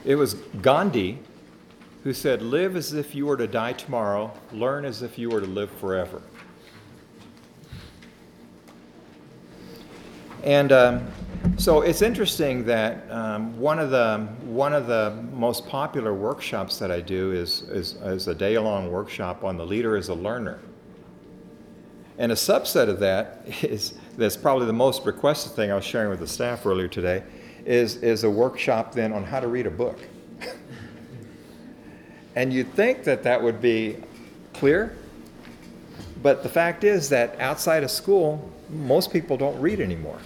[0.05, 1.17] It was Gandhi
[2.03, 5.41] who said, Live as if you were to die tomorrow, learn as if you were
[5.41, 6.21] to live forever.
[10.43, 11.07] And um,
[11.57, 16.91] so it's interesting that um, one, of the, one of the most popular workshops that
[16.91, 20.59] I do is, is, is a day long workshop on the leader as a learner.
[22.17, 26.09] And a subset of that is that's probably the most requested thing I was sharing
[26.09, 27.23] with the staff earlier today
[27.65, 29.99] is, is a workshop then on how to read a book.
[32.35, 33.97] and you'd think that that would be
[34.53, 34.95] clear,
[36.21, 40.19] but the fact is that outside of school, most people don't read anymore.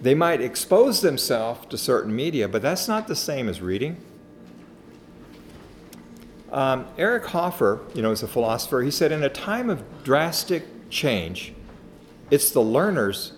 [0.00, 3.96] They might expose themselves to certain media, but that's not the same as reading.
[6.50, 8.82] Um, Eric Hoffer, you know, is a philosopher.
[8.82, 11.52] He said, in a time of drastic change,
[12.30, 13.34] it's the learners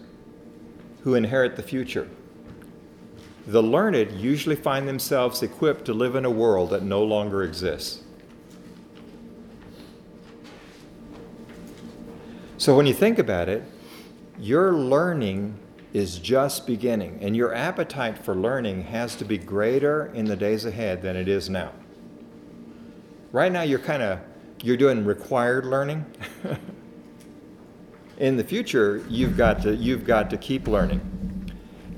[1.02, 2.08] who inherit the future.
[3.46, 8.02] The learned usually find themselves equipped to live in a world that no longer exists.
[12.56, 13.64] So when you think about it,
[14.38, 15.58] you're learning
[15.92, 20.64] is just beginning, and your appetite for learning has to be greater in the days
[20.64, 21.72] ahead than it is now.
[23.30, 24.20] Right now, you're kind of
[24.62, 26.06] you're doing required learning.
[28.18, 31.00] in the future, you've got to you've got to keep learning.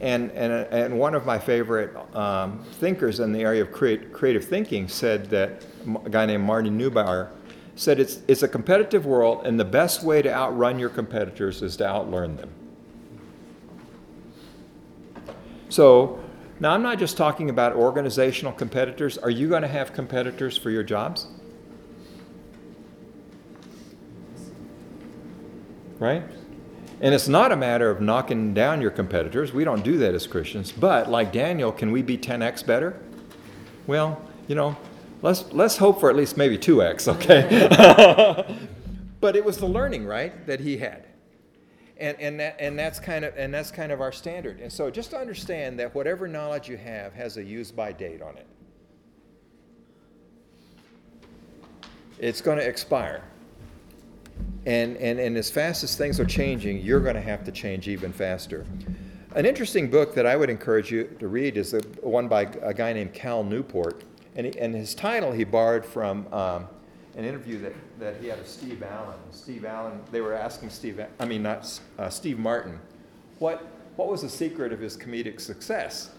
[0.01, 4.45] And and and one of my favorite um, thinkers in the area of create, creative
[4.45, 5.64] thinking said that
[6.05, 7.30] a guy named Martin Neubauer
[7.76, 11.76] said it's it's a competitive world, and the best way to outrun your competitors is
[11.76, 12.51] to outlearn them.
[15.75, 16.20] So
[16.61, 19.18] now I'm not just talking about organizational competitors.
[19.18, 21.27] Are you going to have competitors for your jobs?
[25.99, 26.22] Right?
[27.01, 29.53] And it's not a matter of knocking down your competitors.
[29.53, 30.70] We don't do that as Christians.
[30.70, 32.97] But like Daniel, can we be 10x better?
[33.89, 34.77] Well, you know,
[35.22, 38.47] let's let's hope for at least maybe 2x, okay?
[39.20, 41.03] but it was the learning, right, that he had.
[41.97, 44.61] And, and, that, and, that's kind of, and that's kind of our standard.
[44.61, 48.36] And so just understand that whatever knowledge you have has a use by date on
[48.36, 48.47] it.
[52.18, 53.22] It's going to expire.
[54.66, 57.86] And, and, and as fast as things are changing, you're going to have to change
[57.86, 58.66] even faster.
[59.34, 62.72] An interesting book that I would encourage you to read is the one by a
[62.72, 64.03] guy named Cal Newport.
[64.36, 66.68] And, he, and his title he borrowed from um,
[67.17, 69.19] an interview that, that he had of Steve Allen.
[69.31, 72.79] Steve Allen, they were asking Steve, I mean, not uh, Steve Martin,
[73.39, 76.11] what, what was the secret of his comedic success?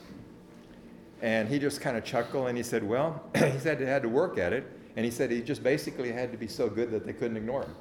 [1.22, 4.10] And he just kind of chuckled and he said, Well, he said he had to
[4.10, 4.66] work at it.
[4.96, 7.64] And he said he just basically had to be so good that they couldn't ignore
[7.64, 7.76] him.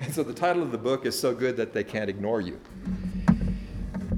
[0.00, 2.60] And so the title of the book is So Good That They Can't Ignore You.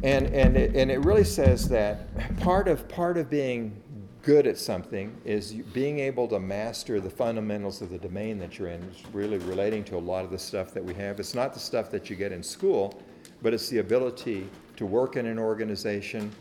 [0.02, 2.06] And, and, it, and it really says that
[2.38, 3.82] part of, part of being
[4.26, 8.66] good at something is being able to master the fundamentals of the domain that you're
[8.66, 8.82] in.
[8.90, 11.20] It's really relating to a lot of the stuff that we have.
[11.20, 13.00] It's not the stuff that you get in school,
[13.40, 14.48] but it's the ability
[14.78, 16.32] to work in an organization,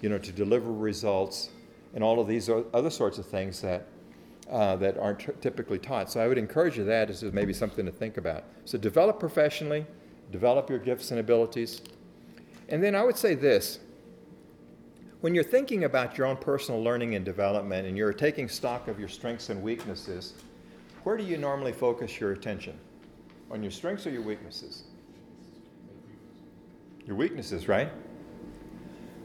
[0.00, 1.50] you know, to deliver results,
[1.94, 3.88] and all of these other sorts of things that
[4.48, 6.10] uh, that aren't t- typically taught.
[6.10, 8.44] So I would encourage you that as maybe something to think about.
[8.64, 9.84] So develop professionally,
[10.32, 11.82] develop your gifts and abilities,
[12.70, 13.80] and then I would say this
[15.24, 18.98] when you're thinking about your own personal learning and development and you're taking stock of
[18.98, 20.34] your strengths and weaknesses,
[21.04, 22.78] where do you normally focus your attention?
[23.50, 24.82] On your strengths or your weaknesses?
[27.06, 27.88] Your weaknesses, right?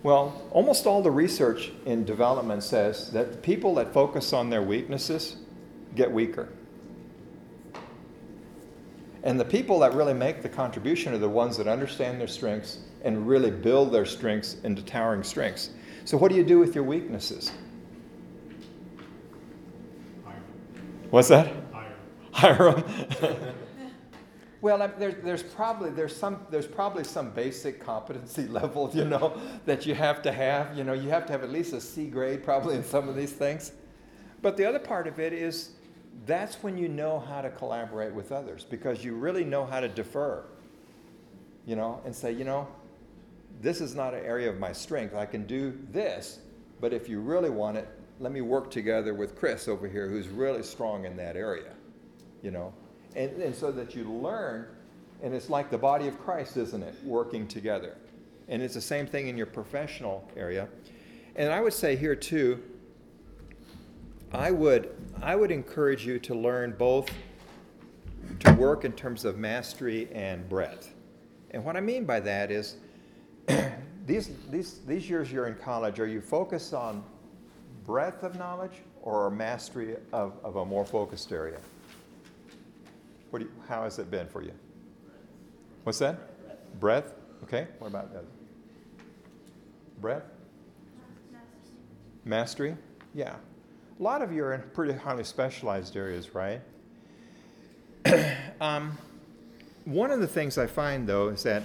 [0.02, 5.36] Well, almost all the research in development says that people that focus on their weaknesses
[5.96, 6.48] get weaker.
[9.24, 12.80] And the people that really make the contribution are the ones that understand their strengths
[13.04, 15.72] and really build their strengths into towering strengths.
[16.06, 17.52] So, what do you do with your weaknesses?
[20.26, 20.42] Hire.
[21.10, 21.46] What's that?
[21.46, 21.70] Them.
[24.62, 29.86] well, there, there's probably there's some there's probably some basic competency level, you know, that
[29.86, 30.78] you have to have.
[30.78, 33.16] You know, you have to have at least a C grade probably in some of
[33.16, 33.72] these things.
[34.42, 35.72] But the other part of it is
[36.26, 39.88] that's when you know how to collaborate with others because you really know how to
[39.88, 40.44] defer.
[41.66, 42.68] You know, and say, you know,
[43.62, 45.16] this is not an area of my strength.
[45.16, 46.40] I can do this,
[46.80, 47.88] but if you really want it,
[48.20, 51.74] let me work together with Chris over here, who's really strong in that area.
[52.42, 52.74] You know,
[53.16, 54.68] and, and so that you learn,
[55.22, 56.96] and it's like the body of Christ, isn't it?
[57.04, 57.98] Working together.
[58.48, 60.68] And it's the same thing in your professional area.
[61.36, 62.64] And I would say here too,
[64.32, 67.10] I would, I would encourage you to learn both
[68.40, 70.94] to work in terms of mastery and breadth.
[71.52, 72.78] And what I mean by that is,
[74.06, 77.04] these, these, these years you're in college, are you focused on
[77.86, 81.60] breadth of knowledge or mastery of, of a more focused area?
[83.30, 84.54] What do you, how has it been for you?
[85.84, 86.80] What's that?
[86.80, 87.14] Breadth.
[87.44, 87.68] Okay.
[87.80, 88.24] What about that?
[90.02, 90.26] Breadth?
[92.26, 92.76] Mastery?
[93.14, 93.36] Yeah.
[94.00, 96.62] A lot of you are in pretty highly specialized areas, right?
[98.62, 98.98] um,
[99.86, 101.64] one of the things I find, though, is that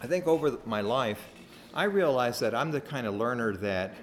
[0.00, 1.26] I think over my life,
[1.72, 3.94] I realized that I'm the kind of learner that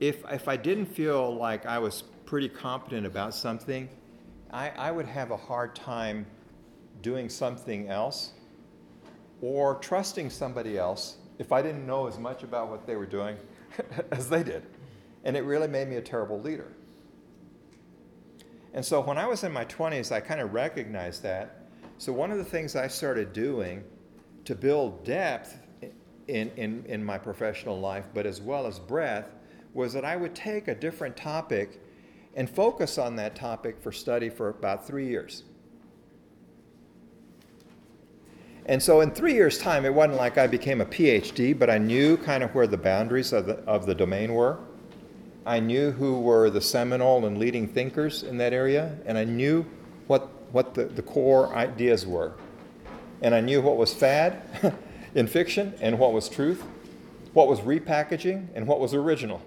[0.00, 3.88] if, if I didn't feel like I was pretty competent about something,
[4.50, 6.26] I, I would have a hard time
[7.00, 8.32] doing something else
[9.40, 13.36] or trusting somebody else if I didn't know as much about what they were doing
[14.10, 14.62] as they did.
[15.24, 16.68] And it really made me a terrible leader.
[18.74, 21.66] And so when I was in my 20s, I kind of recognized that.
[21.96, 23.84] So one of the things I started doing
[24.44, 25.58] to build depth
[26.28, 29.32] in, in, in my professional life, but as well as breadth,
[29.74, 31.80] was that I would take a different topic
[32.34, 35.44] and focus on that topic for study for about three years.
[38.66, 41.78] And so in three years' time, it wasn't like I became a PhD, but I
[41.78, 44.58] knew kind of where the boundaries of the, of the domain were.
[45.46, 49.66] I knew who were the seminal and leading thinkers in that area, and I knew
[50.06, 52.34] what, what the, the core ideas were.
[53.22, 54.42] And I knew what was fad
[55.14, 56.62] in fiction and what was truth,
[57.32, 59.42] what was repackaging and what was original.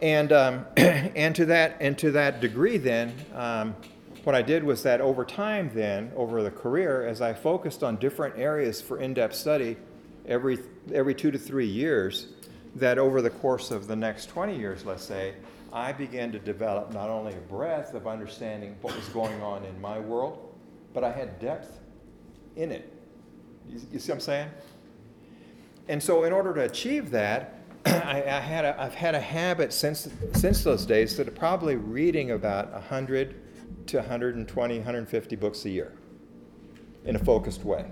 [0.00, 3.74] And, um, and, to, that, and to that degree, then, um,
[4.24, 7.96] what I did was that over time, then, over the career, as I focused on
[7.96, 9.76] different areas for in depth study
[10.26, 10.58] every,
[10.92, 12.28] every two to three years,
[12.74, 15.34] that over the course of the next 20 years, let's say,
[15.72, 19.80] I began to develop not only a breadth of understanding what was going on in
[19.80, 20.47] my world,
[20.94, 21.78] but I had depth
[22.56, 22.92] in it.
[23.68, 24.48] You, you see what I'm saying?
[25.88, 29.72] And so, in order to achieve that, I, I had a, I've had a habit
[29.72, 33.34] since, since those days that probably reading about 100
[33.88, 35.92] to 120, 150 books a year
[37.04, 37.86] in a focused way.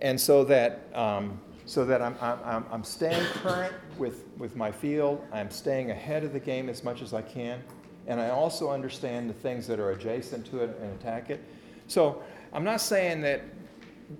[0.00, 5.22] And so that, um, so that I'm, I'm, I'm staying current with, with my field,
[5.32, 7.62] I'm staying ahead of the game as much as I can,
[8.06, 11.42] and I also understand the things that are adjacent to it and attack it.
[11.88, 13.42] So I'm not saying that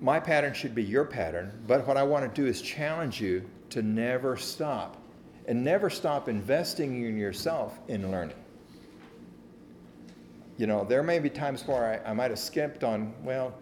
[0.01, 3.49] my pattern should be your pattern, but what I want to do is challenge you
[3.71, 4.97] to never stop
[5.47, 8.37] and never stop investing in yourself in learning.
[10.57, 13.55] You know, there may be times where I, I might have skimped on, well,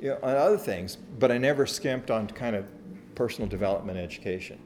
[0.00, 2.66] you know, on other things, but I never skimped on kind of
[3.14, 4.58] personal development education.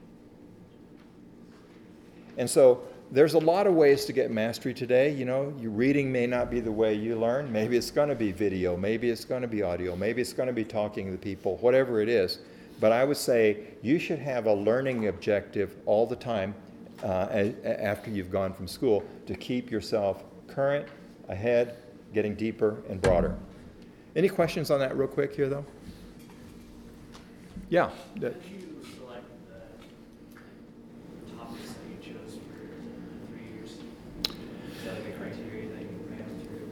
[2.37, 5.11] And so there's a lot of ways to get mastery today.
[5.13, 7.51] You know, your reading may not be the way you learn.
[7.53, 8.77] Maybe it's going to be video.
[8.77, 9.95] Maybe it's going to be audio.
[9.95, 12.39] Maybe it's going to be talking to people, whatever it is.
[12.81, 16.55] But I would say you should have a learning objective all the time
[17.05, 17.29] uh,
[17.65, 20.89] after you've gone from school to keep yourself current,
[21.29, 21.77] ahead,
[22.13, 23.37] getting deeper and broader.
[24.17, 25.65] Any questions on that, real quick, here, though?
[27.69, 27.91] Yeah.
[28.17, 29.25] that- How did you select
[31.27, 33.71] the topics that you chose for the three years?
[33.73, 36.69] Is that like a criteria that you ran through?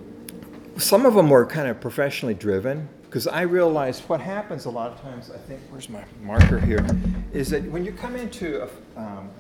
[0.83, 4.91] Some of them were kind of professionally driven because I realized what happens a lot
[4.91, 5.31] of times.
[5.31, 6.85] I think where's my marker here?
[7.33, 9.31] Is that when you come into a, um,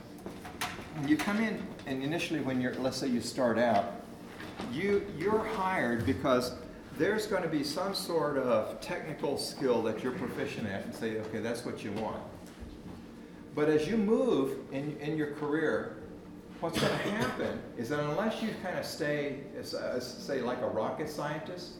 [1.04, 3.92] you come in and initially when you're let's say you start out,
[4.72, 6.54] you you're hired because
[6.96, 11.18] there's going to be some sort of technical skill that you're proficient at and say
[11.18, 12.22] okay that's what you want.
[13.56, 15.96] But as you move in, in your career,
[16.62, 20.68] what's going to happen is that unless you kind of stay, as, say, like a
[20.68, 21.72] rocket scientist,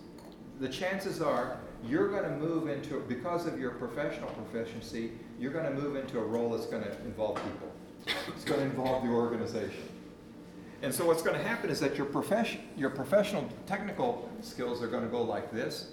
[0.58, 1.56] the chances are
[1.86, 6.18] you're going to move into, because of your professional proficiency, you're going to move into
[6.18, 7.72] a role that's going to involve people.
[8.34, 9.88] It's going to involve the organization.
[10.82, 14.88] And so what's going to happen is that your profession, your professional technical skills are
[14.88, 15.92] going to go like this.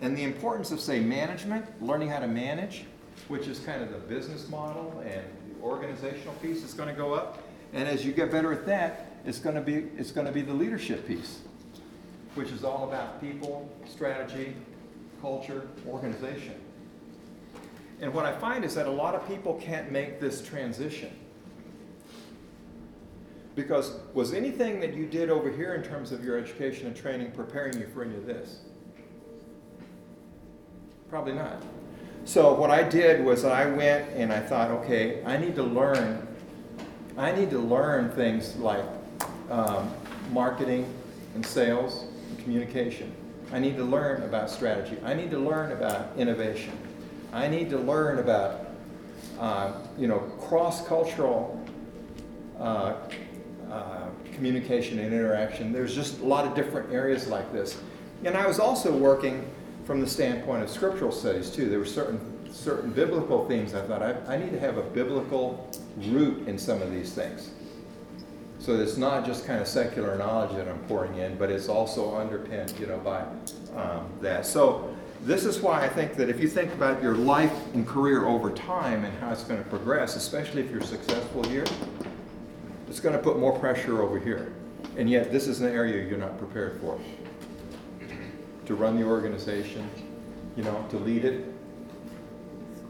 [0.00, 2.86] And the importance of, say, management, learning how to manage,
[3.28, 7.14] which is kind of the business model and the organizational piece is going to go
[7.14, 7.40] up.
[7.76, 10.40] And as you get better at that, it's going to be, it's going to be
[10.40, 11.40] the leadership piece,
[12.34, 14.54] which is all about people, strategy,
[15.20, 16.54] culture, organization.
[18.00, 21.10] And what I find is that a lot of people can't make this transition.
[23.54, 27.32] Because was anything that you did over here in terms of your education and training
[27.32, 28.60] preparing you for any of this?
[31.10, 31.62] Probably not.
[32.24, 36.26] So what I did was I went and I thought, okay, I need to learn.
[37.18, 38.84] I need to learn things like
[39.50, 39.90] um,
[40.32, 40.92] marketing
[41.34, 43.10] and sales and communication.
[43.52, 44.98] I need to learn about strategy.
[45.02, 46.76] I need to learn about innovation.
[47.32, 48.66] I need to learn about,
[49.38, 51.58] uh, you know, cross-cultural
[52.58, 52.94] uh,
[53.70, 55.72] uh, communication and interaction.
[55.72, 57.80] There's just a lot of different areas like this.
[58.24, 59.48] And I was also working
[59.84, 61.68] from the standpoint of scriptural studies too.
[61.68, 62.20] There were certain
[62.50, 63.74] certain biblical themes.
[63.74, 67.50] I thought I, I need to have a biblical root in some of these things.
[68.58, 72.16] So it's not just kind of secular knowledge that I'm pouring in, but it's also
[72.16, 73.22] underpinned, you know, by
[73.76, 74.46] um, that.
[74.46, 78.26] So this is why I think that if you think about your life and career
[78.26, 81.64] over time and how it's going to progress, especially if you're successful here,
[82.88, 84.52] it's going to put more pressure over here.
[84.96, 86.98] And yet this is an area you're not prepared for.
[88.66, 89.88] To run the organization,
[90.56, 91.44] you know, to lead it.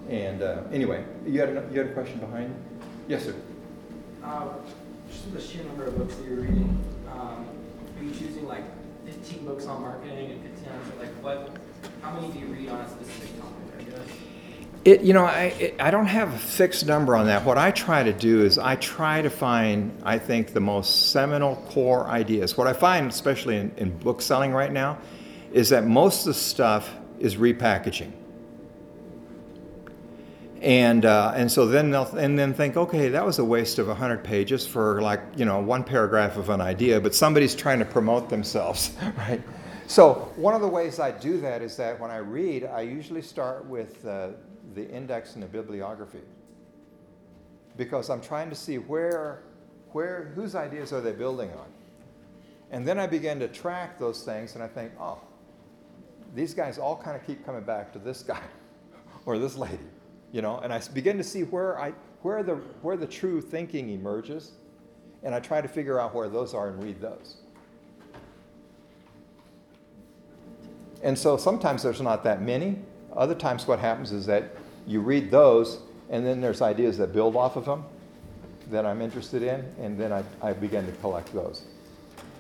[0.09, 2.55] And uh, anyway, you had, a, you had a question behind?
[3.09, 3.35] Yes, sir.
[4.23, 4.49] Uh,
[5.11, 7.47] just the sheer number of books that you're reading, um,
[7.99, 8.65] are you choosing like
[9.07, 11.57] 15 books on marketing and 15 on like what?
[12.03, 13.55] How many do you read on a specific topic?
[13.79, 14.01] I guess.
[14.85, 17.45] It, you know, I, it, I don't have a fixed number on that.
[17.45, 21.57] What I try to do is I try to find, I think, the most seminal
[21.71, 22.57] core ideas.
[22.57, 24.99] What I find, especially in, in book selling right now,
[25.53, 28.13] is that most of the stuff is repackaging.
[30.63, 33.89] And, uh, and so then they'll and then think, okay, that was a waste of
[33.89, 37.85] 100 pages for like, you know, one paragraph of an idea, but somebody's trying to
[37.85, 39.43] promote themselves, right?
[39.87, 43.23] So one of the ways I do that is that when I read, I usually
[43.23, 44.31] start with uh,
[44.75, 46.23] the index and the bibliography.
[47.77, 49.43] Because I'm trying to see where,
[49.93, 51.67] where, whose ideas are they building on?
[52.71, 55.21] And then I begin to track those things and I think, oh,
[56.35, 58.43] these guys all kind of keep coming back to this guy
[59.27, 59.79] or this lady,
[60.37, 63.89] you know, and I begin to see where I where the where the true thinking
[63.89, 64.53] emerges,
[65.23, 67.37] and I try to figure out where those are and read those.
[71.03, 72.79] And so sometimes there's not that many.
[73.17, 74.55] Other times what happens is that
[74.87, 75.79] you read those
[76.11, 77.87] and then there's ideas that build off of them
[78.71, 81.65] that I'm interested in, and then I, I begin to collect those.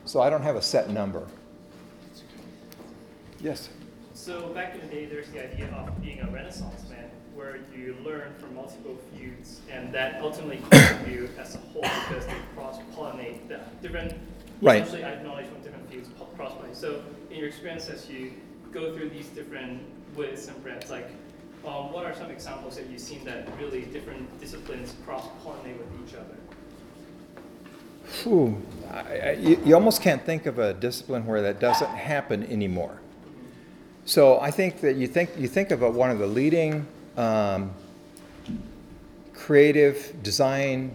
[0.04, 1.26] So I don't have a set number.
[3.40, 3.70] Yes.
[4.16, 6.95] So back in the day, there's the idea of being a renaissance man,
[7.36, 10.60] where you learn from multiple fields, and that ultimately
[11.08, 14.14] you as a whole because they cross-pollinate the different,
[14.62, 14.82] Right.
[14.82, 16.74] essentially I have knowledge from different fields po- cross-pollinate.
[16.74, 18.32] So in your experience as you
[18.72, 19.82] go through these different
[20.16, 21.10] widths and breadths, like
[21.66, 26.14] um, what are some examples that you've seen that really different disciplines cross-pollinate with each
[26.14, 26.36] other?
[28.90, 33.00] I, I, you, you almost can't think of a discipline where that doesn't happen anymore.
[34.06, 36.86] So I think that you think you think of a, one of the leading
[37.16, 37.72] um,
[39.32, 40.94] creative design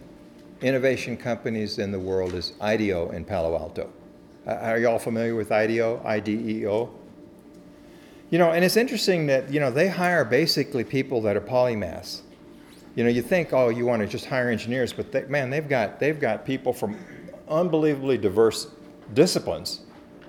[0.61, 3.89] innovation companies in the world is IDEO in Palo Alto.
[4.45, 6.01] Uh, are you all familiar with IDEO?
[6.05, 6.89] IDEO.
[8.29, 12.21] You know, and it's interesting that you know they hire basically people that are polymaths.
[12.95, 15.67] You know, you think, oh, you want to just hire engineers, but they, man, they've
[15.67, 16.97] got they've got people from
[17.49, 18.67] unbelievably diverse
[19.13, 19.81] disciplines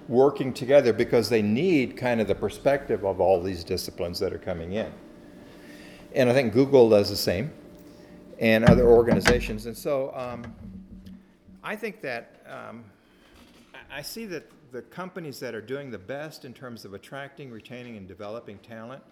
[0.08, 4.38] working together because they need kind of the perspective of all these disciplines that are
[4.38, 4.92] coming in.
[6.14, 7.50] And I think Google does the same,
[8.38, 9.66] and other organizations.
[9.66, 10.44] And so um,
[11.62, 12.84] I think that um,
[13.90, 17.96] I see that the companies that are doing the best in terms of attracting, retaining,
[17.96, 19.02] and developing talent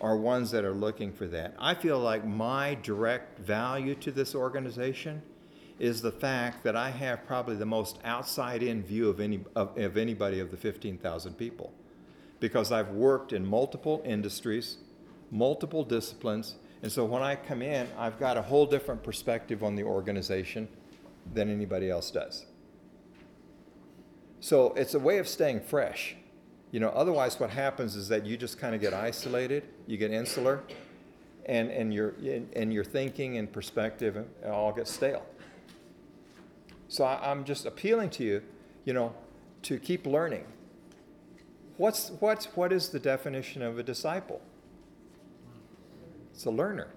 [0.00, 1.54] are ones that are looking for that.
[1.58, 5.22] I feel like my direct value to this organization
[5.78, 9.96] is the fact that I have probably the most outside-in view of any of, of
[9.96, 11.72] anybody of the 15,000 people,
[12.40, 14.78] because I've worked in multiple industries,
[15.34, 19.74] multiple disciplines, and so when I come in, I've got a whole different perspective on
[19.74, 20.68] the organization
[21.32, 22.46] than anybody else does.
[24.40, 26.14] So it's a way of staying fresh.
[26.70, 30.10] You know, otherwise what happens is that you just kind of get isolated, you get
[30.10, 30.62] insular,
[31.46, 32.14] and, and, your,
[32.54, 35.24] and your thinking and perspective and all get stale.
[36.88, 38.42] So I, I'm just appealing to you,
[38.84, 39.14] you know,
[39.62, 40.44] to keep learning.
[41.76, 44.40] What's, what's, what is the definition of a disciple?
[46.34, 46.88] It's a learner.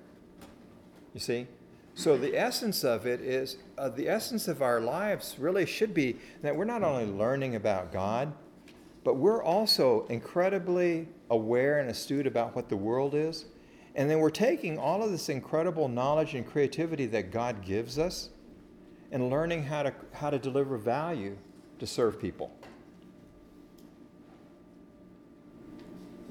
[1.13, 1.47] You see?
[1.93, 6.17] So the essence of it is uh, the essence of our lives really should be
[6.41, 8.33] that we're not only learning about God,
[9.03, 13.45] but we're also incredibly aware and astute about what the world is.
[13.95, 18.29] And then we're taking all of this incredible knowledge and creativity that God gives us
[19.11, 21.37] and learning how to, how to deliver value
[21.79, 22.51] to serve people.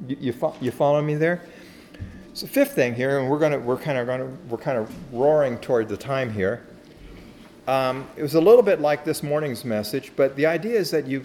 [0.07, 1.43] You, you, fo- you follow me there?
[2.37, 5.57] So fifth thing here, and we're gonna we're kind of gonna we're kind of roaring
[5.57, 6.67] toward the time here.
[7.67, 11.07] Um, it was a little bit like this morning's message, but the idea is that
[11.07, 11.25] you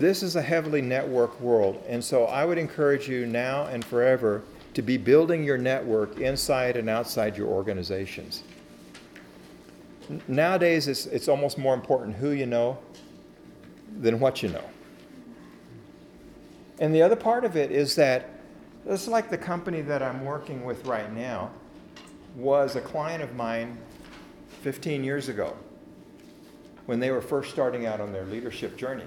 [0.00, 4.42] this is a heavily networked world, and so I would encourage you now and forever
[4.74, 8.42] to be building your network inside and outside your organizations.
[10.26, 12.78] Nowadays, it's, it's almost more important who you know
[14.00, 14.64] than what you know.
[16.80, 18.41] And the other part of it is that
[18.86, 21.50] it's like the company that I'm working with right now
[22.36, 23.78] was a client of mine
[24.62, 25.56] 15 years ago
[26.86, 29.04] when they were first starting out on their leadership journey.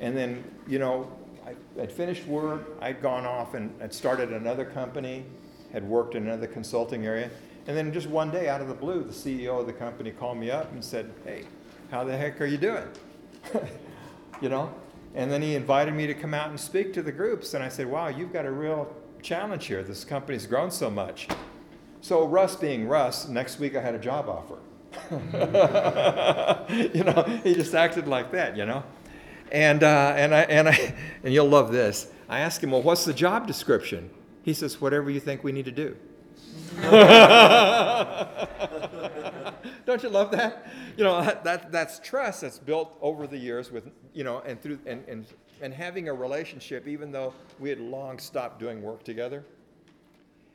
[0.00, 1.10] And then, you know,
[1.46, 5.24] I, I'd finished work, I'd gone off and had started another company,
[5.72, 7.30] had worked in another consulting area.
[7.66, 10.38] And then just one day, out of the blue, the CEO of the company called
[10.38, 11.44] me up and said, Hey,
[11.90, 12.84] how the heck are you doing?
[14.40, 14.72] you know?
[15.14, 17.54] And then he invited me to come out and speak to the groups.
[17.54, 19.82] And I said, Wow, you've got a real challenge here.
[19.82, 21.28] This company's grown so much.
[22.00, 24.58] So, Russ being Russ, next week I had a job offer.
[26.94, 28.84] you know, he just acted like that, you know.
[29.50, 30.94] And, uh, and, I, and, I,
[31.24, 32.12] and you'll love this.
[32.28, 34.10] I asked him, well, what's the job description?
[34.42, 35.96] He says, whatever you think we need to do.
[39.88, 40.66] Don't you love that?
[40.98, 44.60] You know, that, that, that's trust that's built over the years with, you know, and
[44.60, 45.24] through, and, and,
[45.62, 49.46] and having a relationship even though we had long stopped doing work together.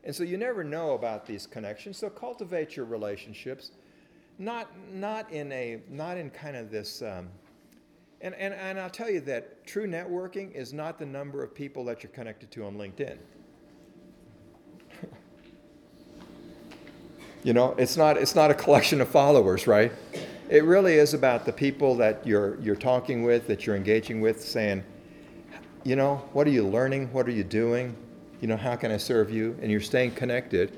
[0.03, 3.71] And so you never know about these connections, so cultivate your relationships.
[4.37, 7.27] Not, not in a, not in kind of this, um,
[8.21, 11.83] and, and, and I'll tell you that true networking is not the number of people
[11.85, 13.17] that you're connected to on LinkedIn.
[17.43, 19.91] You know, it's not, it's not a collection of followers, right?
[20.49, 24.41] It really is about the people that you're, you're talking with, that you're engaging with,
[24.41, 24.83] saying,
[25.83, 27.11] you know, what are you learning?
[27.11, 27.95] What are you doing?
[28.39, 29.57] You know, how can I serve you?
[29.61, 30.77] And you're staying connected.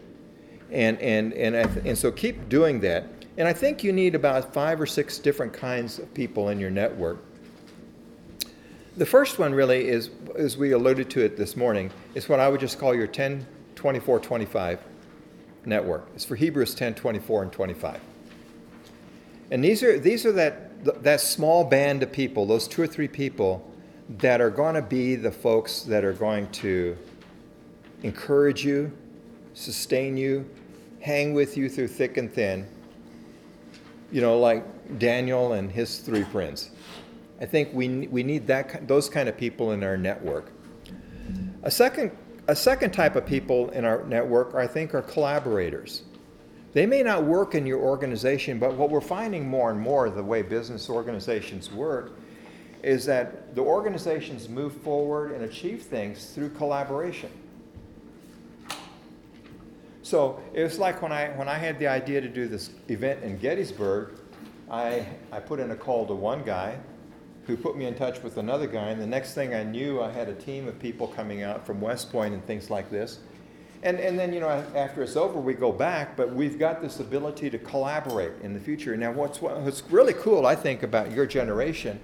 [0.72, 3.06] And, and, and, th- and so keep doing that.
[3.38, 6.72] And I think you need about five or six different kinds of people in your
[6.72, 7.24] network.
[8.98, 12.50] The first one really is, as we alluded to it this morning, is what I
[12.50, 13.46] would just call your 10,
[13.76, 14.80] 24, 25
[15.66, 16.08] network.
[16.16, 18.00] It's for Hebrews 10, 24, and 25.
[19.52, 23.08] And these are, these are that, that small band of people, those two or three
[23.08, 23.72] people
[24.10, 26.98] that are going to be the folks that are going to
[28.04, 28.92] encourage you,
[29.54, 30.50] sustain you,
[31.00, 32.68] hang with you through thick and thin.
[34.12, 36.70] You know, like Daniel and his three friends.
[37.42, 40.52] I think we, we need that, those kind of people in our network.
[41.64, 42.12] A second
[42.48, 46.04] a second type of people in our network, I think, are collaborators.
[46.74, 50.24] They may not work in your organization, but what we're finding more and more, the
[50.24, 52.12] way business organizations work,
[52.84, 57.32] is that the organizations move forward and achieve things through collaboration.
[60.04, 63.24] So it was like when I, when I had the idea to do this event
[63.24, 64.12] in Gettysburg,
[64.70, 66.78] I, I put in a call to one guy
[67.48, 68.90] who put me in touch with another guy.
[68.90, 71.80] And the next thing I knew, I had a team of people coming out from
[71.80, 73.20] West Point and things like this.
[73.84, 77.00] And, and then, you know, after it's over, we go back, but we've got this
[77.00, 78.98] ability to collaborate in the future.
[78.98, 82.00] Now, what's, what's really cool, I think, about your generation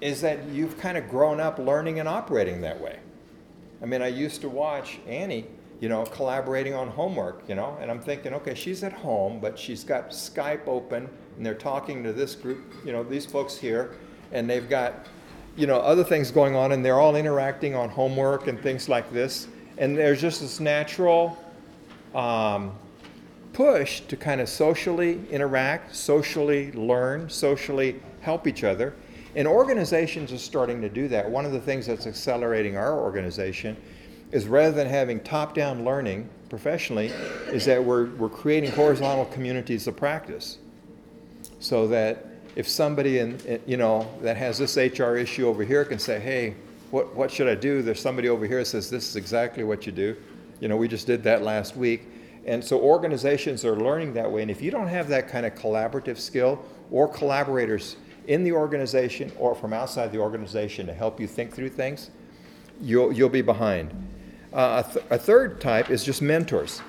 [0.00, 2.98] is that you've kind of grown up learning and operating that way.
[3.82, 5.46] I mean, I used to watch Annie,
[5.80, 9.58] you know, collaborating on homework, you know, and I'm thinking, okay, she's at home, but
[9.58, 13.92] she's got Skype open and they're talking to this group, you know, these folks here
[14.32, 15.06] and they've got
[15.56, 19.12] you know other things going on and they're all interacting on homework and things like
[19.12, 19.48] this.
[19.78, 21.38] And there's just this natural
[22.14, 22.72] um,
[23.52, 28.94] push to kind of socially interact socially learn socially help each other.
[29.36, 31.28] And organizations are starting to do that.
[31.28, 33.76] One of the things that's accelerating our organization
[34.32, 37.06] is rather than having top-down learning professionally
[37.52, 40.58] is that we're, we're creating horizontal communities of practice
[41.60, 42.26] so that
[42.60, 46.54] if somebody in, you know that has this HR issue over here can say, hey,
[46.90, 47.80] what, what should I do?
[47.80, 50.14] There's somebody over here that says this is exactly what you do.
[50.60, 52.02] You know, we just did that last week.
[52.44, 54.42] And so organizations are learning that way.
[54.42, 57.96] And if you don't have that kind of collaborative skill or collaborators
[58.26, 62.10] in the organization or from outside the organization to help you think through things,
[62.78, 63.90] you'll, you'll be behind.
[64.52, 66.82] Uh, a, th- a third type is just mentors.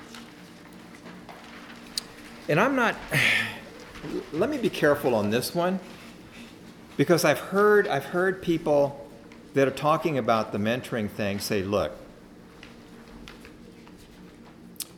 [2.50, 2.94] And I'm not
[4.32, 5.78] let me be careful on this one
[6.96, 9.08] because I've heard I've heard people
[9.54, 11.92] that are talking about the mentoring thing say, look,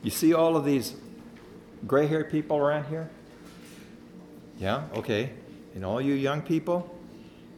[0.02, 0.94] you see all of these
[1.86, 3.11] gray-haired people around here?
[4.59, 5.30] Yeah, okay.
[5.74, 6.96] And all you young people,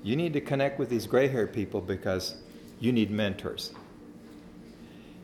[0.03, 2.37] you need to connect with these gray-haired people because
[2.81, 3.73] you need mentors.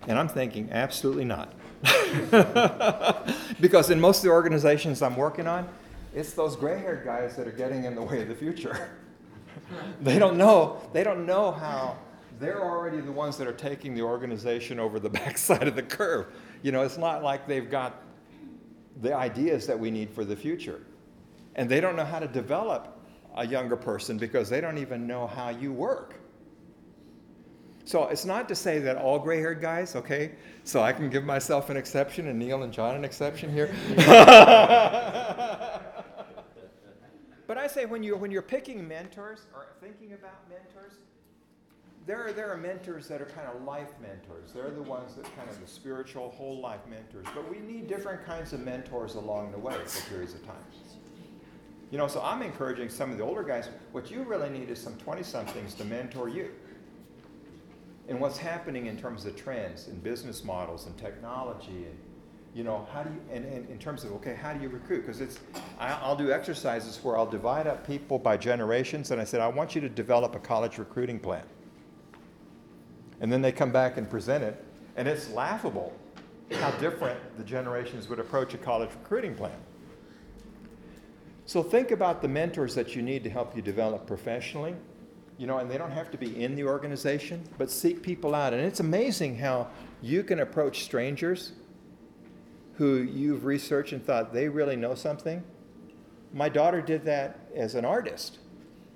[0.07, 1.55] And I'm thinking, absolutely not.
[3.61, 5.69] because in most of the organizations I'm working on,
[6.15, 8.91] it's those gray-haired guys that are getting in the way of the future.
[10.03, 10.81] they don't know.
[10.93, 11.97] They don't know how
[12.39, 16.27] they're already the ones that are taking the organization over the backside of the curve.
[16.63, 18.03] You know, it's not like they've got
[19.01, 20.83] the ideas that we need for the future.
[21.55, 22.99] And they don't know how to develop
[23.37, 26.21] a younger person because they don't even know how you work.
[27.85, 30.33] So it's not to say that all gray haired guys, okay?
[30.65, 33.75] So I can give myself an exception and Neil and John an exception here.
[37.53, 40.95] But I say when you're, when you're picking mentors or thinking about mentors,
[42.07, 44.53] there are, there are mentors that are kind of life mentors.
[44.55, 47.27] They're the ones that kind of the spiritual whole life mentors.
[47.35, 50.65] But we need different kinds of mentors along the way for periods of time.
[51.91, 54.81] You know, so I'm encouraging some of the older guys, what you really need is
[54.81, 56.53] some 20 somethings to mentor you.
[58.09, 61.99] And what's happening in terms of trends and business models and technology and
[62.55, 65.01] You know, how do you, and, and in terms of, okay, how do you recruit?
[65.01, 65.41] Because it's,
[65.79, 69.49] I, I'll do exercises where I'll divide up people by generations, and I said, I
[69.49, 71.45] want you to develop a college recruiting plan.
[73.21, 74.63] And then they come back and present it,
[74.97, 75.95] and it's laughable
[76.53, 79.57] how different the generations would approach a college recruiting plan.
[81.47, 84.75] So think about the mentors that you need to help you develop professionally.
[85.39, 88.53] You know, and they don't have to be in the organization, but seek people out.
[88.53, 89.69] And it's amazing how
[90.03, 91.53] you can approach strangers
[92.83, 95.45] who you've researched and thought they really know something.
[96.33, 98.41] My daughter did that as an artist.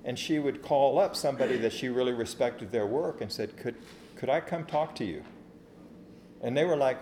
[0.05, 3.77] And she would call up somebody that she really respected their work and said, Could,
[4.17, 5.23] could I come talk to you?
[6.43, 6.99] And they were like,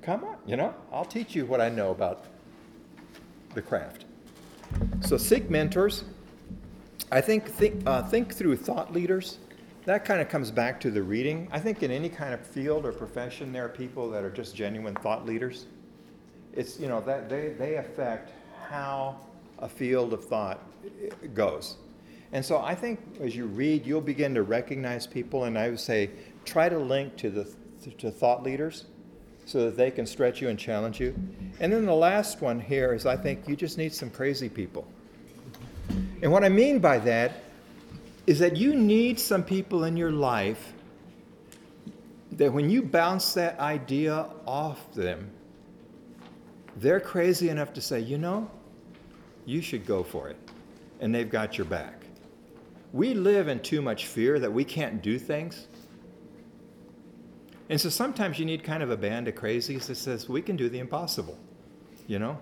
[0.00, 2.24] Come on, you know, I'll teach you what I know about
[3.52, 4.06] the craft.
[5.00, 6.04] So seek mentors.
[7.10, 9.40] I think think, uh, think through thought leaders.
[9.84, 11.48] That kind of comes back to the reading.
[11.52, 14.56] I think in any kind of field or profession, there are people that are just
[14.56, 15.66] genuine thought leaders.
[16.54, 18.32] It's you know that they, they affect
[18.68, 19.16] how
[19.58, 20.60] a field of thought
[21.34, 21.76] goes.
[22.32, 25.80] And so I think as you read, you'll begin to recognize people, and I would
[25.80, 26.10] say
[26.44, 27.52] try to link to the
[27.98, 28.84] to thought leaders
[29.44, 31.14] so that they can stretch you and challenge you.
[31.60, 34.86] And then the last one here is I think you just need some crazy people.
[36.22, 37.32] And what I mean by that
[38.26, 40.72] is that you need some people in your life
[42.32, 45.30] that when you bounce that idea off them,
[46.76, 48.50] they're crazy enough to say, you know,
[49.44, 50.36] you should go for it.
[51.00, 52.04] And they've got your back.
[52.92, 55.66] We live in too much fear that we can't do things.
[57.68, 60.56] And so sometimes you need kind of a band of crazies that says, we can
[60.56, 61.38] do the impossible,
[62.06, 62.38] you know?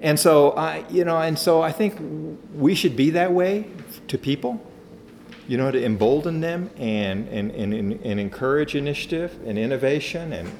[0.00, 1.96] And so, I, you know, and so I think
[2.54, 3.66] we should be that way
[4.08, 4.60] to people,
[5.48, 10.50] you know, to embolden them and, and, and, and encourage initiative and innovation and,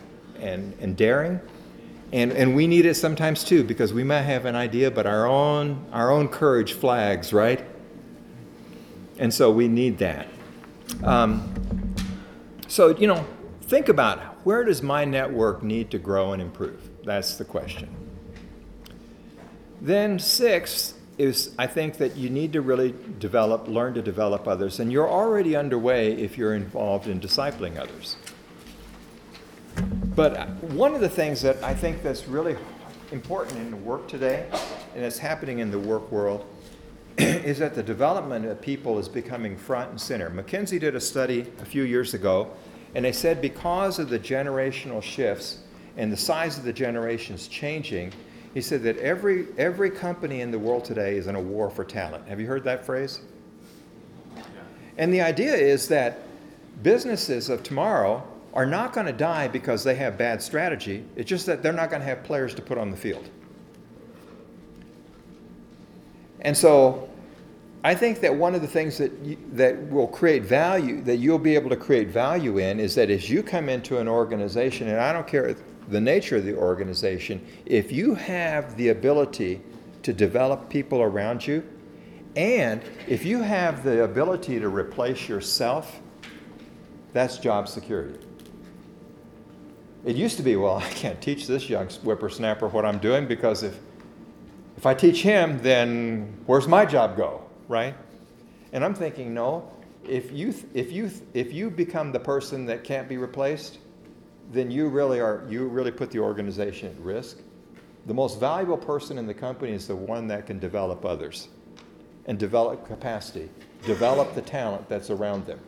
[0.43, 1.41] and, and daring.
[2.13, 5.27] And, and we need it sometimes too, because we might have an idea, but our
[5.27, 7.65] own, our own courage flags, right?
[9.19, 10.29] And so we need that.
[11.03, 11.55] Um,
[12.69, 13.25] so, you know,
[13.63, 16.91] think about where does my network need to grow and improve?
[17.05, 17.89] That's the question.
[19.81, 24.81] Then, sixth is I think that you need to really develop, learn to develop others,
[24.81, 28.17] and you're already underway if you're involved in discipling others.
[30.15, 32.57] But uh, one of the things that I think that's really
[33.13, 34.47] important in the work today,
[34.95, 36.45] and it's happening in the work world,
[37.19, 40.29] is that the development of people is becoming front and center.
[40.29, 42.51] McKinsey did a study a few years ago,
[42.95, 45.61] and they said because of the generational shifts
[45.97, 48.13] and the size of the generations changing,
[48.53, 51.85] he said that every, every company in the world today is in a war for
[51.85, 52.29] talent.
[52.29, 53.21] Have you heard that phrase?
[54.99, 56.19] And the idea is that
[56.83, 58.23] businesses of tomorrow
[58.55, 61.05] are not going to die because they have bad strategy.
[61.17, 63.29] It's just that they're not going to have players to put on the field.
[66.43, 67.09] And so
[67.85, 71.39] I think that one of the things that, you, that will create value, that you'll
[71.39, 75.01] be able to create value in, is that as you come into an organization, and
[75.01, 75.57] I don't care
[75.89, 79.61] the nature of the organization, if you have the ability
[80.03, 81.65] to develop people around you,
[82.37, 86.01] and if you have the ability to replace yourself,
[87.13, 88.19] that's job security.
[90.05, 93.63] It used to be, well, I can't teach this young whippersnapper what I'm doing because
[93.63, 93.79] if,
[94.77, 97.95] if I teach him, then where's my job go, right?
[98.73, 99.71] And I'm thinking, no,
[100.09, 103.79] if you, if you, if you become the person that can't be replaced,
[104.51, 107.39] then you really are, you really put the organization at risk.
[108.07, 111.49] The most valuable person in the company is the one that can develop others
[112.27, 113.49] and develop capacity,
[113.85, 115.61] develop the talent that's around them.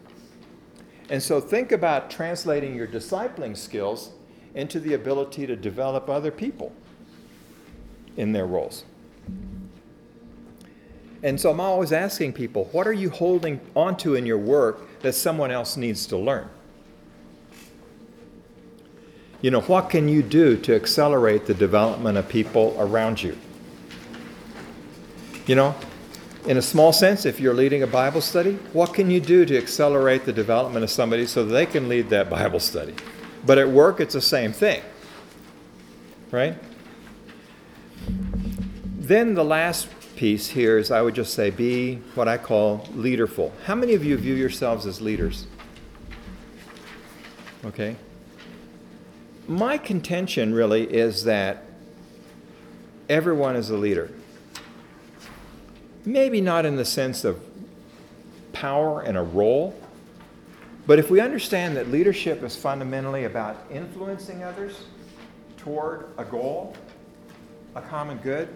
[1.10, 4.10] And so think about translating your discipling skills
[4.54, 6.72] into the ability to develop other people
[8.16, 8.84] in their roles.
[11.22, 15.14] And so I'm always asking people, what are you holding onto in your work that
[15.14, 16.48] someone else needs to learn?
[19.40, 23.38] You know, what can you do to accelerate the development of people around you?
[25.46, 25.74] You know,
[26.46, 29.56] in a small sense, if you're leading a Bible study, what can you do to
[29.56, 32.94] accelerate the development of somebody so they can lead that Bible study?
[33.46, 34.82] But at work, it's the same thing,
[36.30, 36.56] right?
[38.98, 43.52] Then the last piece here is I would just say be what I call leaderful.
[43.66, 45.46] How many of you view yourselves as leaders?
[47.64, 47.96] Okay.
[49.46, 51.64] My contention really is that
[53.08, 54.10] everyone is a leader.
[56.06, 57.42] Maybe not in the sense of
[58.52, 59.78] power and a role,
[60.86, 64.84] But if we understand that leadership is fundamentally about influencing others
[65.56, 66.76] toward a goal,
[67.74, 68.54] a common good,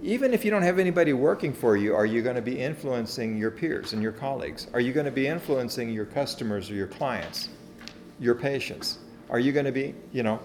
[0.00, 3.36] even if you don't have anybody working for you, are you going to be influencing
[3.36, 4.68] your peers and your colleagues?
[4.72, 7.48] Are you going to be influencing your customers or your clients,
[8.20, 8.98] your patients?
[9.28, 10.40] Are you going to be, you know?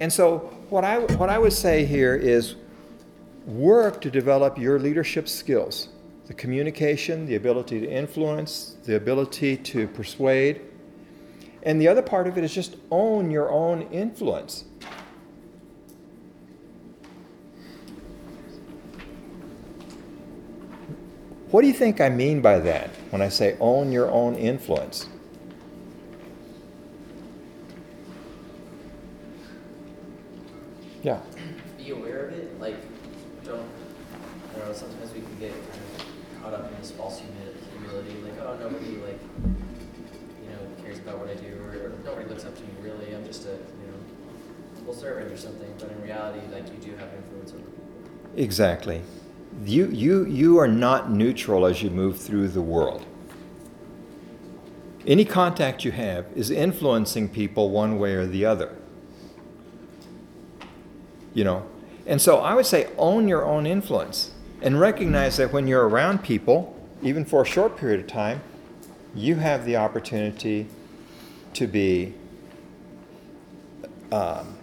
[0.00, 0.38] And so,
[0.68, 2.56] what I, what I would say here is
[3.46, 5.88] work to develop your leadership skills
[6.28, 10.60] the communication, the ability to influence, the ability to persuade.
[11.62, 14.64] And the other part of it is just own your own influence.
[21.50, 25.08] What do you think I mean by that when I say own your own influence?
[31.02, 31.20] Yeah.
[31.78, 32.76] Be aware of it, like,
[33.46, 33.62] don't,
[34.54, 37.54] I don't know, sometimes we can get kind of caught up in this false humi-
[37.72, 39.20] humility, like, oh, nobody, like,
[40.42, 43.14] you know, cares about what I do, or, or nobody looks up to me really,
[43.14, 43.98] I'm just a, you know,
[44.88, 47.84] full servant or something, but in reality, like, you do have influence over people.
[48.36, 49.02] Exactly.
[49.64, 53.04] You, you, you are not neutral as you move through the world.
[55.06, 58.74] Any contact you have is influencing people one way or the other.
[61.34, 61.66] You know?
[62.06, 64.32] And so I would say own your own influence
[64.62, 68.40] and recognize that when you're around people, even for a short period of time,
[69.14, 70.66] you have the opportunity
[71.52, 72.14] to be
[74.12, 74.57] um,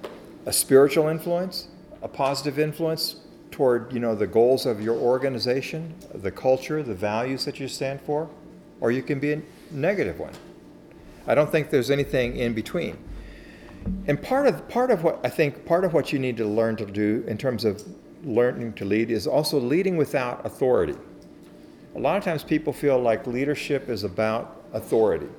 [0.45, 1.67] a spiritual influence,
[2.01, 3.17] a positive influence
[3.51, 8.01] toward you know the goals of your organization, the culture, the values that you stand
[8.01, 8.29] for,
[8.81, 9.41] or you can be a
[9.71, 10.33] negative one.
[11.27, 12.97] I don't think there's anything in between.
[14.07, 16.75] And part of part of what I think part of what you need to learn
[16.77, 17.83] to do in terms of
[18.23, 20.95] learning to lead is also leading without authority.
[21.95, 25.29] A lot of times people feel like leadership is about authority.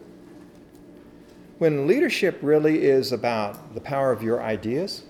[1.59, 5.05] When leadership really is about the power of your ideas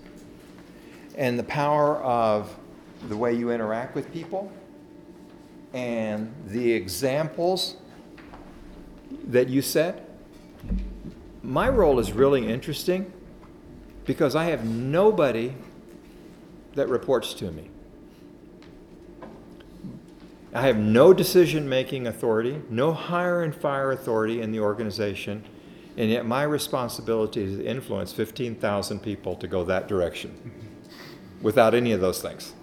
[1.17, 2.55] and the power of
[3.09, 4.51] the way you interact with people
[5.73, 7.75] and the examples
[9.27, 10.09] that you set.
[11.43, 13.11] My role is really interesting
[14.05, 15.53] because I have nobody
[16.75, 17.69] that reports to me.
[20.53, 25.43] I have no decision making authority, no hire and fire authority in the organization,
[25.97, 30.53] and yet my responsibility is to influence 15,000 people to go that direction
[31.41, 32.53] without any of those things.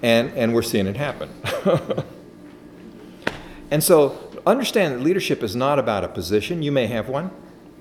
[0.00, 1.28] And, and we're seeing it happen.
[3.70, 6.62] and so understand that leadership is not about a position.
[6.62, 7.32] You may have one.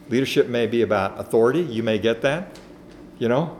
[0.09, 1.61] Leadership may be about authority.
[1.61, 2.57] You may get that.
[3.19, 3.59] You know?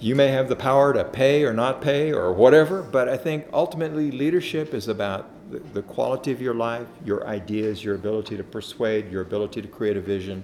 [0.00, 3.46] You may have the power to pay or not pay or whatever, but I think
[3.52, 9.10] ultimately leadership is about the, quality of your life, your ideas, your ability to persuade,
[9.10, 10.42] your ability to create a vision.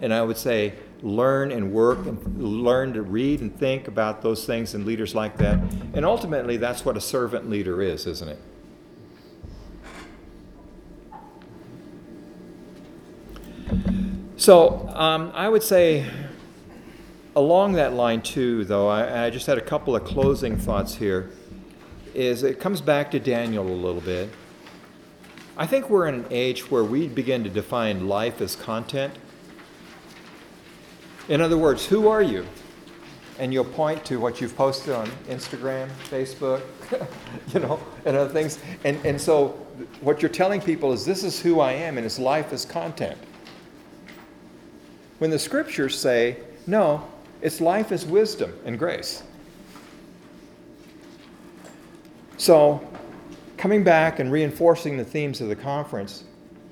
[0.00, 4.46] And I would say learn and work and learn to read and think about those
[4.46, 5.58] things and leaders like that.
[5.92, 8.38] And ultimately, that's what a servant leader is, isn't it?
[14.36, 16.06] So um, I would say,
[17.34, 21.30] along that line too, though, I, I just had a couple of closing thoughts here.
[22.18, 24.28] Is it comes back to Daniel a little bit.
[25.56, 29.14] I think we're in an age where we begin to define life as content.
[31.28, 32.44] In other words, who are you?
[33.38, 36.62] And you'll point to what you've posted on Instagram, Facebook,
[37.54, 38.58] you know, and other things.
[38.82, 39.50] And, and so
[40.00, 43.16] what you're telling people is this is who I am, and it's life as content.
[45.20, 47.06] When the scriptures say, no,
[47.42, 49.22] it's life as wisdom and grace.
[52.38, 52.80] So,
[53.56, 56.22] coming back and reinforcing the themes of the conference,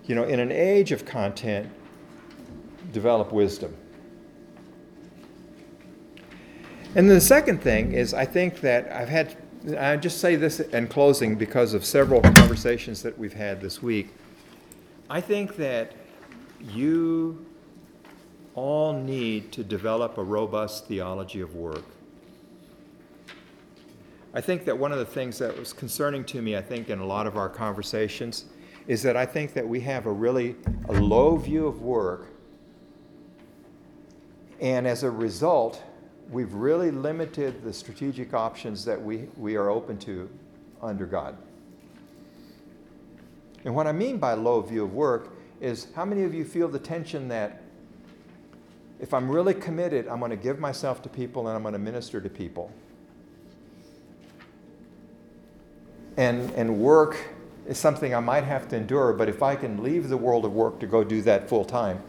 [0.05, 1.69] you know, in an age of content,
[2.93, 3.77] develop wisdom.
[6.95, 9.37] And the second thing is, I think that I've had,
[9.77, 14.15] I just say this in closing because of several conversations that we've had this week.
[15.11, 15.93] I think that
[16.61, 17.45] you
[18.55, 21.85] all need to develop a robust theology of work.
[24.35, 26.99] I think that one of the things that was concerning to me, I think, in
[26.99, 28.47] a lot of our conversations,
[28.87, 30.57] is that I think that we have a really
[30.89, 32.29] a low view of work,
[34.61, 35.83] and as a result,
[36.31, 40.29] we've really limited the strategic options that we, we are open to
[40.83, 41.37] under God.
[43.65, 46.69] And what I mean by low view of work is how many of you feel
[46.69, 47.63] the tension that
[49.01, 51.79] if I'm really committed, I'm going to give myself to people and I'm going to
[51.79, 52.71] minister to people?
[56.17, 57.17] And, and work
[57.67, 60.53] is something I might have to endure, but if I can leave the world of
[60.53, 62.03] work to go do that full time,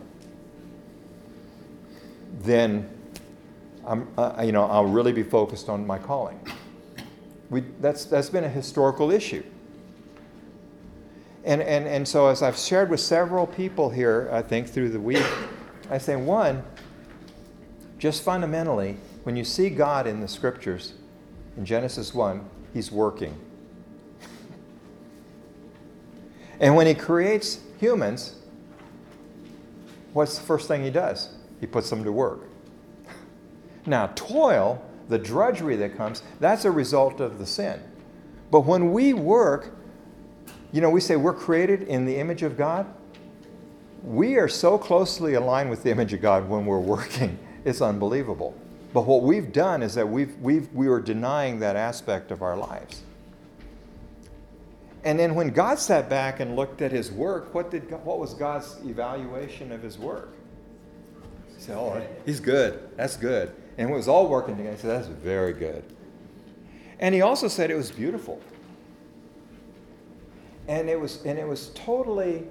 [2.39, 2.89] then
[3.85, 6.39] I'm, uh, you know, I'll really be focused on my calling.
[7.49, 9.43] We, that's, that's been a historical issue.
[11.45, 14.99] And, and, and so, as I've shared with several people here, I think, through the
[14.99, 15.25] week,
[15.89, 16.61] I say, one,
[17.97, 20.93] just fundamentally, when you see God in the scriptures,
[21.55, 23.33] in Genesis 1, He's working.
[26.59, 28.35] And when He creates humans,
[30.13, 31.29] what's the first thing He does?
[31.59, 32.41] He puts them to work.
[33.85, 37.79] Now, toil, the drudgery that comes, that's a result of the sin.
[38.51, 39.73] But when we work,
[40.71, 42.85] you know, we say we're created in the image of God.
[44.03, 48.55] We are so closely aligned with the image of God when we're working, it's unbelievable.
[48.93, 52.55] But what we've done is that we've, we've, we are denying that aspect of our
[52.55, 53.01] lives.
[55.03, 58.33] And then when God sat back and looked at his work, what, did, what was
[58.33, 60.33] God's evaluation of his work?
[61.55, 62.89] He said, Oh, he's good.
[62.97, 63.53] That's good.
[63.77, 64.75] And it was all working together.
[64.75, 65.83] He said, That's very good.
[66.99, 68.41] And he also said it was beautiful.
[70.67, 72.43] And it was, and it was totally,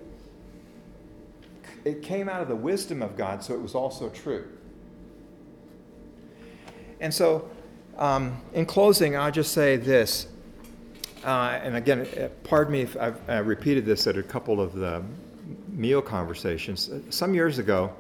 [1.85, 4.49] it came out of the wisdom of God, so it was also true.
[7.01, 7.51] And so,
[7.99, 10.29] um, in closing, I'll just say this.
[11.27, 14.75] Uh, and again, uh, pardon me if I've I repeated this at a couple of
[14.75, 15.03] the
[15.71, 16.89] meal conversations.
[17.11, 17.93] Some years ago,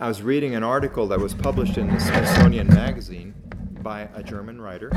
[0.00, 3.32] I was reading an article that was published in the Smithsonian Magazine
[3.80, 4.90] by a German writer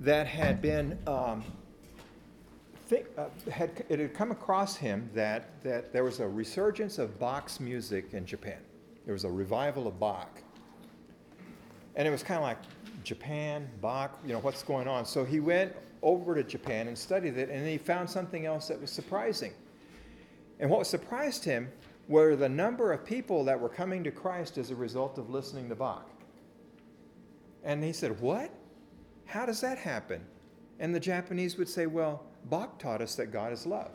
[0.00, 1.42] that had been um,
[2.86, 7.18] think, uh, had, it had come across him that, that there was a resurgence of
[7.18, 8.58] Bach's music in Japan.
[9.06, 10.42] There was a revival of Bach.
[11.96, 12.58] And it was kind of like
[13.04, 15.06] Japan, Bach, you know, what's going on?
[15.06, 15.72] So he went
[16.02, 19.52] over to Japan and studied it, and he found something else that was surprising.
[20.58, 21.70] And what surprised him
[22.08, 25.68] were the number of people that were coming to Christ as a result of listening
[25.68, 26.08] to Bach.
[27.64, 28.50] And he said, What?
[29.26, 30.20] How does that happen?
[30.80, 33.92] And the Japanese would say, Well, Bach taught us that God is love.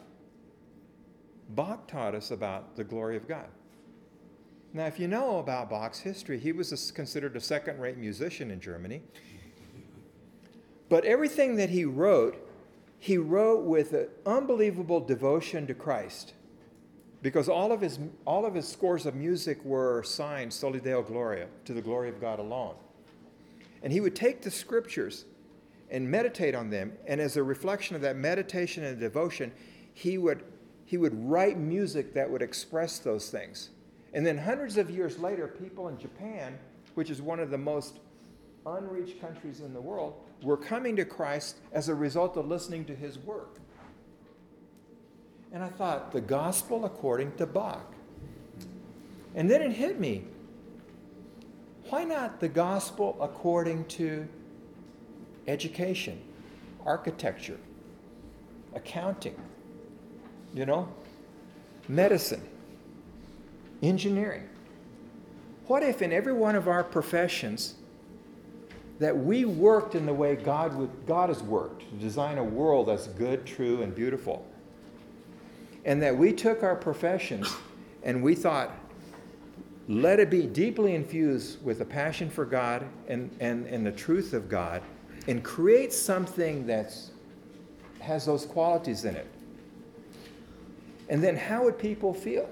[1.50, 3.48] Bach taught us about the glory of God.
[4.74, 8.60] Now, if you know about Bach's history, he was considered a second rate musician in
[8.60, 9.02] Germany.
[10.90, 12.38] But everything that he wrote,
[13.00, 16.34] he wrote with an unbelievable devotion to Christ.
[17.22, 21.48] Because all of his, all of his scores of music were signed Soli Deo Gloria,
[21.66, 22.76] to the glory of God alone.
[23.84, 25.26] And he would take the scriptures
[25.90, 26.94] and meditate on them.
[27.06, 29.52] And as a reflection of that meditation and devotion,
[29.94, 30.44] he would,
[30.86, 33.70] he would write music that would express those things.
[34.14, 36.58] And then hundreds of years later, people in Japan,
[36.96, 38.00] which is one of the most
[38.66, 42.96] unreached countries in the world, were coming to Christ as a result of listening to
[42.96, 43.60] his work.
[45.52, 47.94] And I thought, the gospel according to Bach.
[49.36, 50.26] And then it hit me.
[51.90, 54.28] Why not the gospel according to
[55.48, 56.22] education,
[56.86, 57.58] architecture,
[58.76, 59.40] accounting,
[60.54, 60.90] you know,
[61.88, 62.42] medicine,
[63.82, 64.50] engineering?
[65.68, 67.76] What if in every one of our professions
[69.00, 72.88] that we worked in the way God, would, God has worked to design a world
[72.88, 74.46] that's good, true, and beautiful?
[75.86, 77.56] And that we took our professions
[78.04, 78.72] and we thought,
[79.88, 84.34] let it be deeply infused with a passion for God and, and, and the truth
[84.34, 84.82] of God
[85.28, 86.94] and create something that
[88.00, 89.28] has those qualities in it.
[91.10, 92.50] And then how would people feel?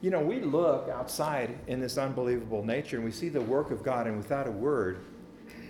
[0.00, 3.82] You know, we look outside in this unbelievable nature and we see the work of
[3.82, 4.98] God, and without a word,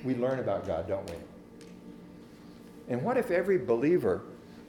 [0.05, 1.17] we learn about God, don't we?
[2.89, 4.23] And what if every believer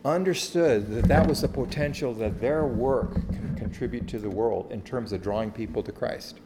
[0.05, 4.81] understood that that was the potential that their work can contribute to the world in
[4.81, 6.39] terms of drawing people to Christ?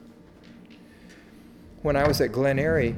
[1.84, 2.96] When I was at Glen Eyrie,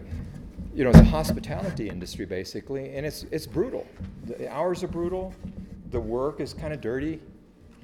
[0.73, 3.85] you know, the hospitality industry basically, and it's, it's brutal.
[4.25, 5.33] The hours are brutal,
[5.91, 7.19] the work is kind of dirty,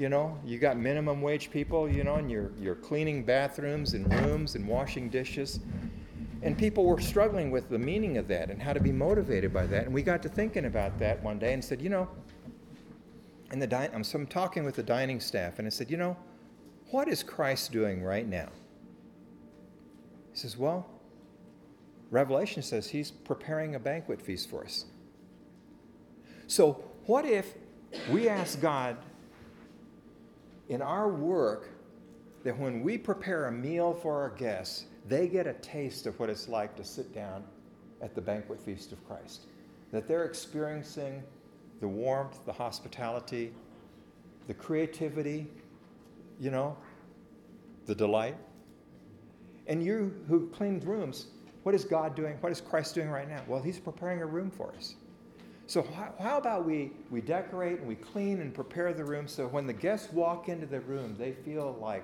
[0.01, 4.11] you know, you got minimum wage people, you know, and you're, you're cleaning bathrooms and
[4.25, 5.59] rooms and washing dishes.
[6.41, 9.67] And people were struggling with the meaning of that and how to be motivated by
[9.67, 9.85] that.
[9.85, 12.09] And we got to thinking about that one day and said, you know,
[13.51, 15.97] and the di- I'm, so I'm talking with the dining staff, and I said, you
[15.97, 16.17] know,
[16.89, 18.49] what is Christ doing right now?
[20.31, 20.89] He says, well,
[22.09, 24.85] Revelation says he's preparing a banquet feast for us.
[26.47, 27.53] So, what if
[28.09, 28.97] we ask God
[30.71, 31.69] in our work
[32.45, 36.29] that when we prepare a meal for our guests, they get a taste of what
[36.29, 37.43] it's like to sit down
[38.01, 39.47] at the banquet feast of Christ?
[39.91, 41.23] That they're experiencing
[41.81, 43.51] the warmth, the hospitality,
[44.47, 45.45] the creativity,
[46.39, 46.77] you know,
[47.85, 48.37] the delight.
[49.67, 51.27] And you who cleaned rooms,
[51.63, 52.37] what is God doing?
[52.39, 53.41] What is Christ doing right now?
[53.45, 54.95] Well, He's preparing a room for us.
[55.67, 55.87] So,
[56.19, 59.73] how, about we, we decorate and we clean and prepare the room so when the
[59.73, 62.03] guests walk into the room, they feel like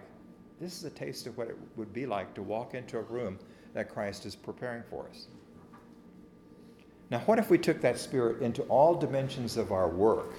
[0.61, 3.38] this is a taste of what it would be like to walk into a room
[3.73, 5.27] that Christ is preparing for us.
[7.09, 10.34] Now, what if we took that spirit into all dimensions of our work?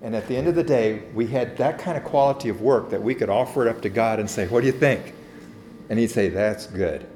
[0.00, 2.90] And at the end of the day, we had that kind of quality of work
[2.90, 5.14] that we could offer it up to God and say, What do you think?
[5.88, 7.06] And He'd say, That's good.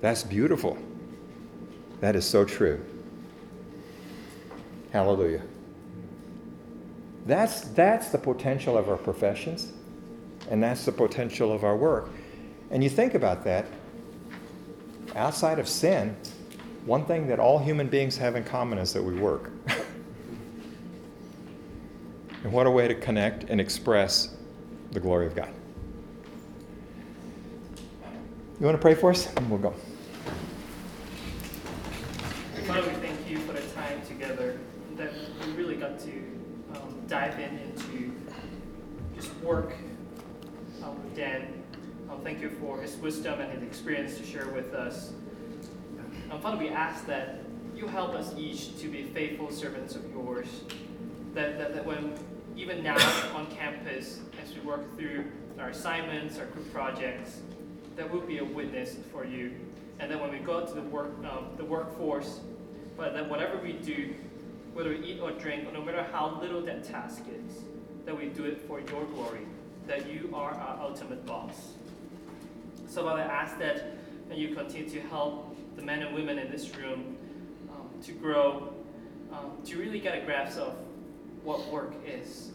[0.00, 0.78] That's beautiful.
[2.00, 2.84] That is so true.
[4.92, 5.42] Hallelujah.
[7.26, 9.72] That's, that's the potential of our professions,
[10.50, 12.10] and that's the potential of our work.
[12.70, 13.66] And you think about that,
[15.14, 16.16] outside of sin,
[16.84, 19.50] one thing that all human beings have in common is that we work.
[22.44, 24.36] and what a way to connect and express
[24.92, 25.50] the glory of God.
[28.60, 29.28] You want to pray for us?
[29.36, 29.74] And we'll go.
[32.66, 34.58] Father, we thank you for the time together
[34.96, 35.12] that
[35.44, 36.10] we really got to
[36.74, 38.12] um, dive in into
[39.14, 39.74] just work
[40.82, 41.62] um, with Dan.
[42.10, 45.12] Um, thank you for his wisdom and his experience to share with us.
[46.30, 47.40] Um, Father, we ask that
[47.74, 50.46] you help us each to be faithful servants of yours.
[51.34, 52.14] That, that, that when,
[52.56, 52.96] even now
[53.34, 55.26] on campus, as we work through
[55.60, 57.40] our assignments, our group projects,
[57.96, 59.52] that we'll be a witness for you.
[59.98, 62.40] And then when we go out to the work, um, the workforce,
[62.96, 64.14] but that whatever we do,
[64.76, 67.62] whether we eat or drink, or no matter how little that task is,
[68.04, 69.40] that we do it for your glory,
[69.86, 71.72] that you are our ultimate boss.
[72.86, 73.96] So Father, I ask that
[74.30, 77.16] you continue to help the men and women in this room
[77.70, 78.74] um, to grow,
[79.32, 80.76] um, to really get a grasp of
[81.42, 82.50] what work is.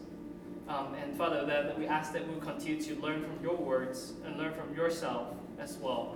[0.68, 4.12] Um, and Father, that, that we ask that we continue to learn from your words
[4.24, 5.26] and learn from yourself
[5.58, 6.14] as well.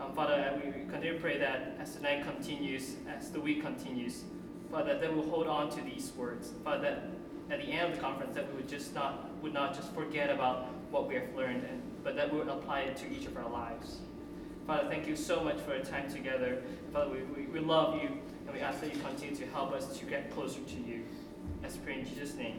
[0.00, 4.24] Um, Father, we continue to pray that as the night continues, as the week continues,
[4.72, 6.52] Father, that we'll hold on to these words.
[6.64, 7.04] Father, that
[7.50, 10.30] at the end of the conference, that we would just not would not just forget
[10.30, 13.36] about what we have learned, and but that we would apply it to each of
[13.36, 13.98] our lives.
[14.66, 16.62] Father, thank you so much for our time together.
[16.92, 19.98] Father, we, we, we love you, and we ask that you continue to help us
[19.98, 21.04] to get closer to you.
[21.62, 22.58] Let's pray in Jesus' name.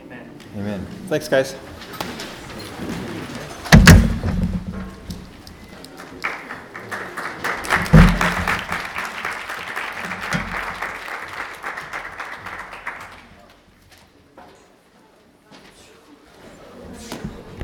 [0.00, 0.30] Amen.
[0.56, 0.86] Amen.
[1.08, 1.56] Thanks, guys.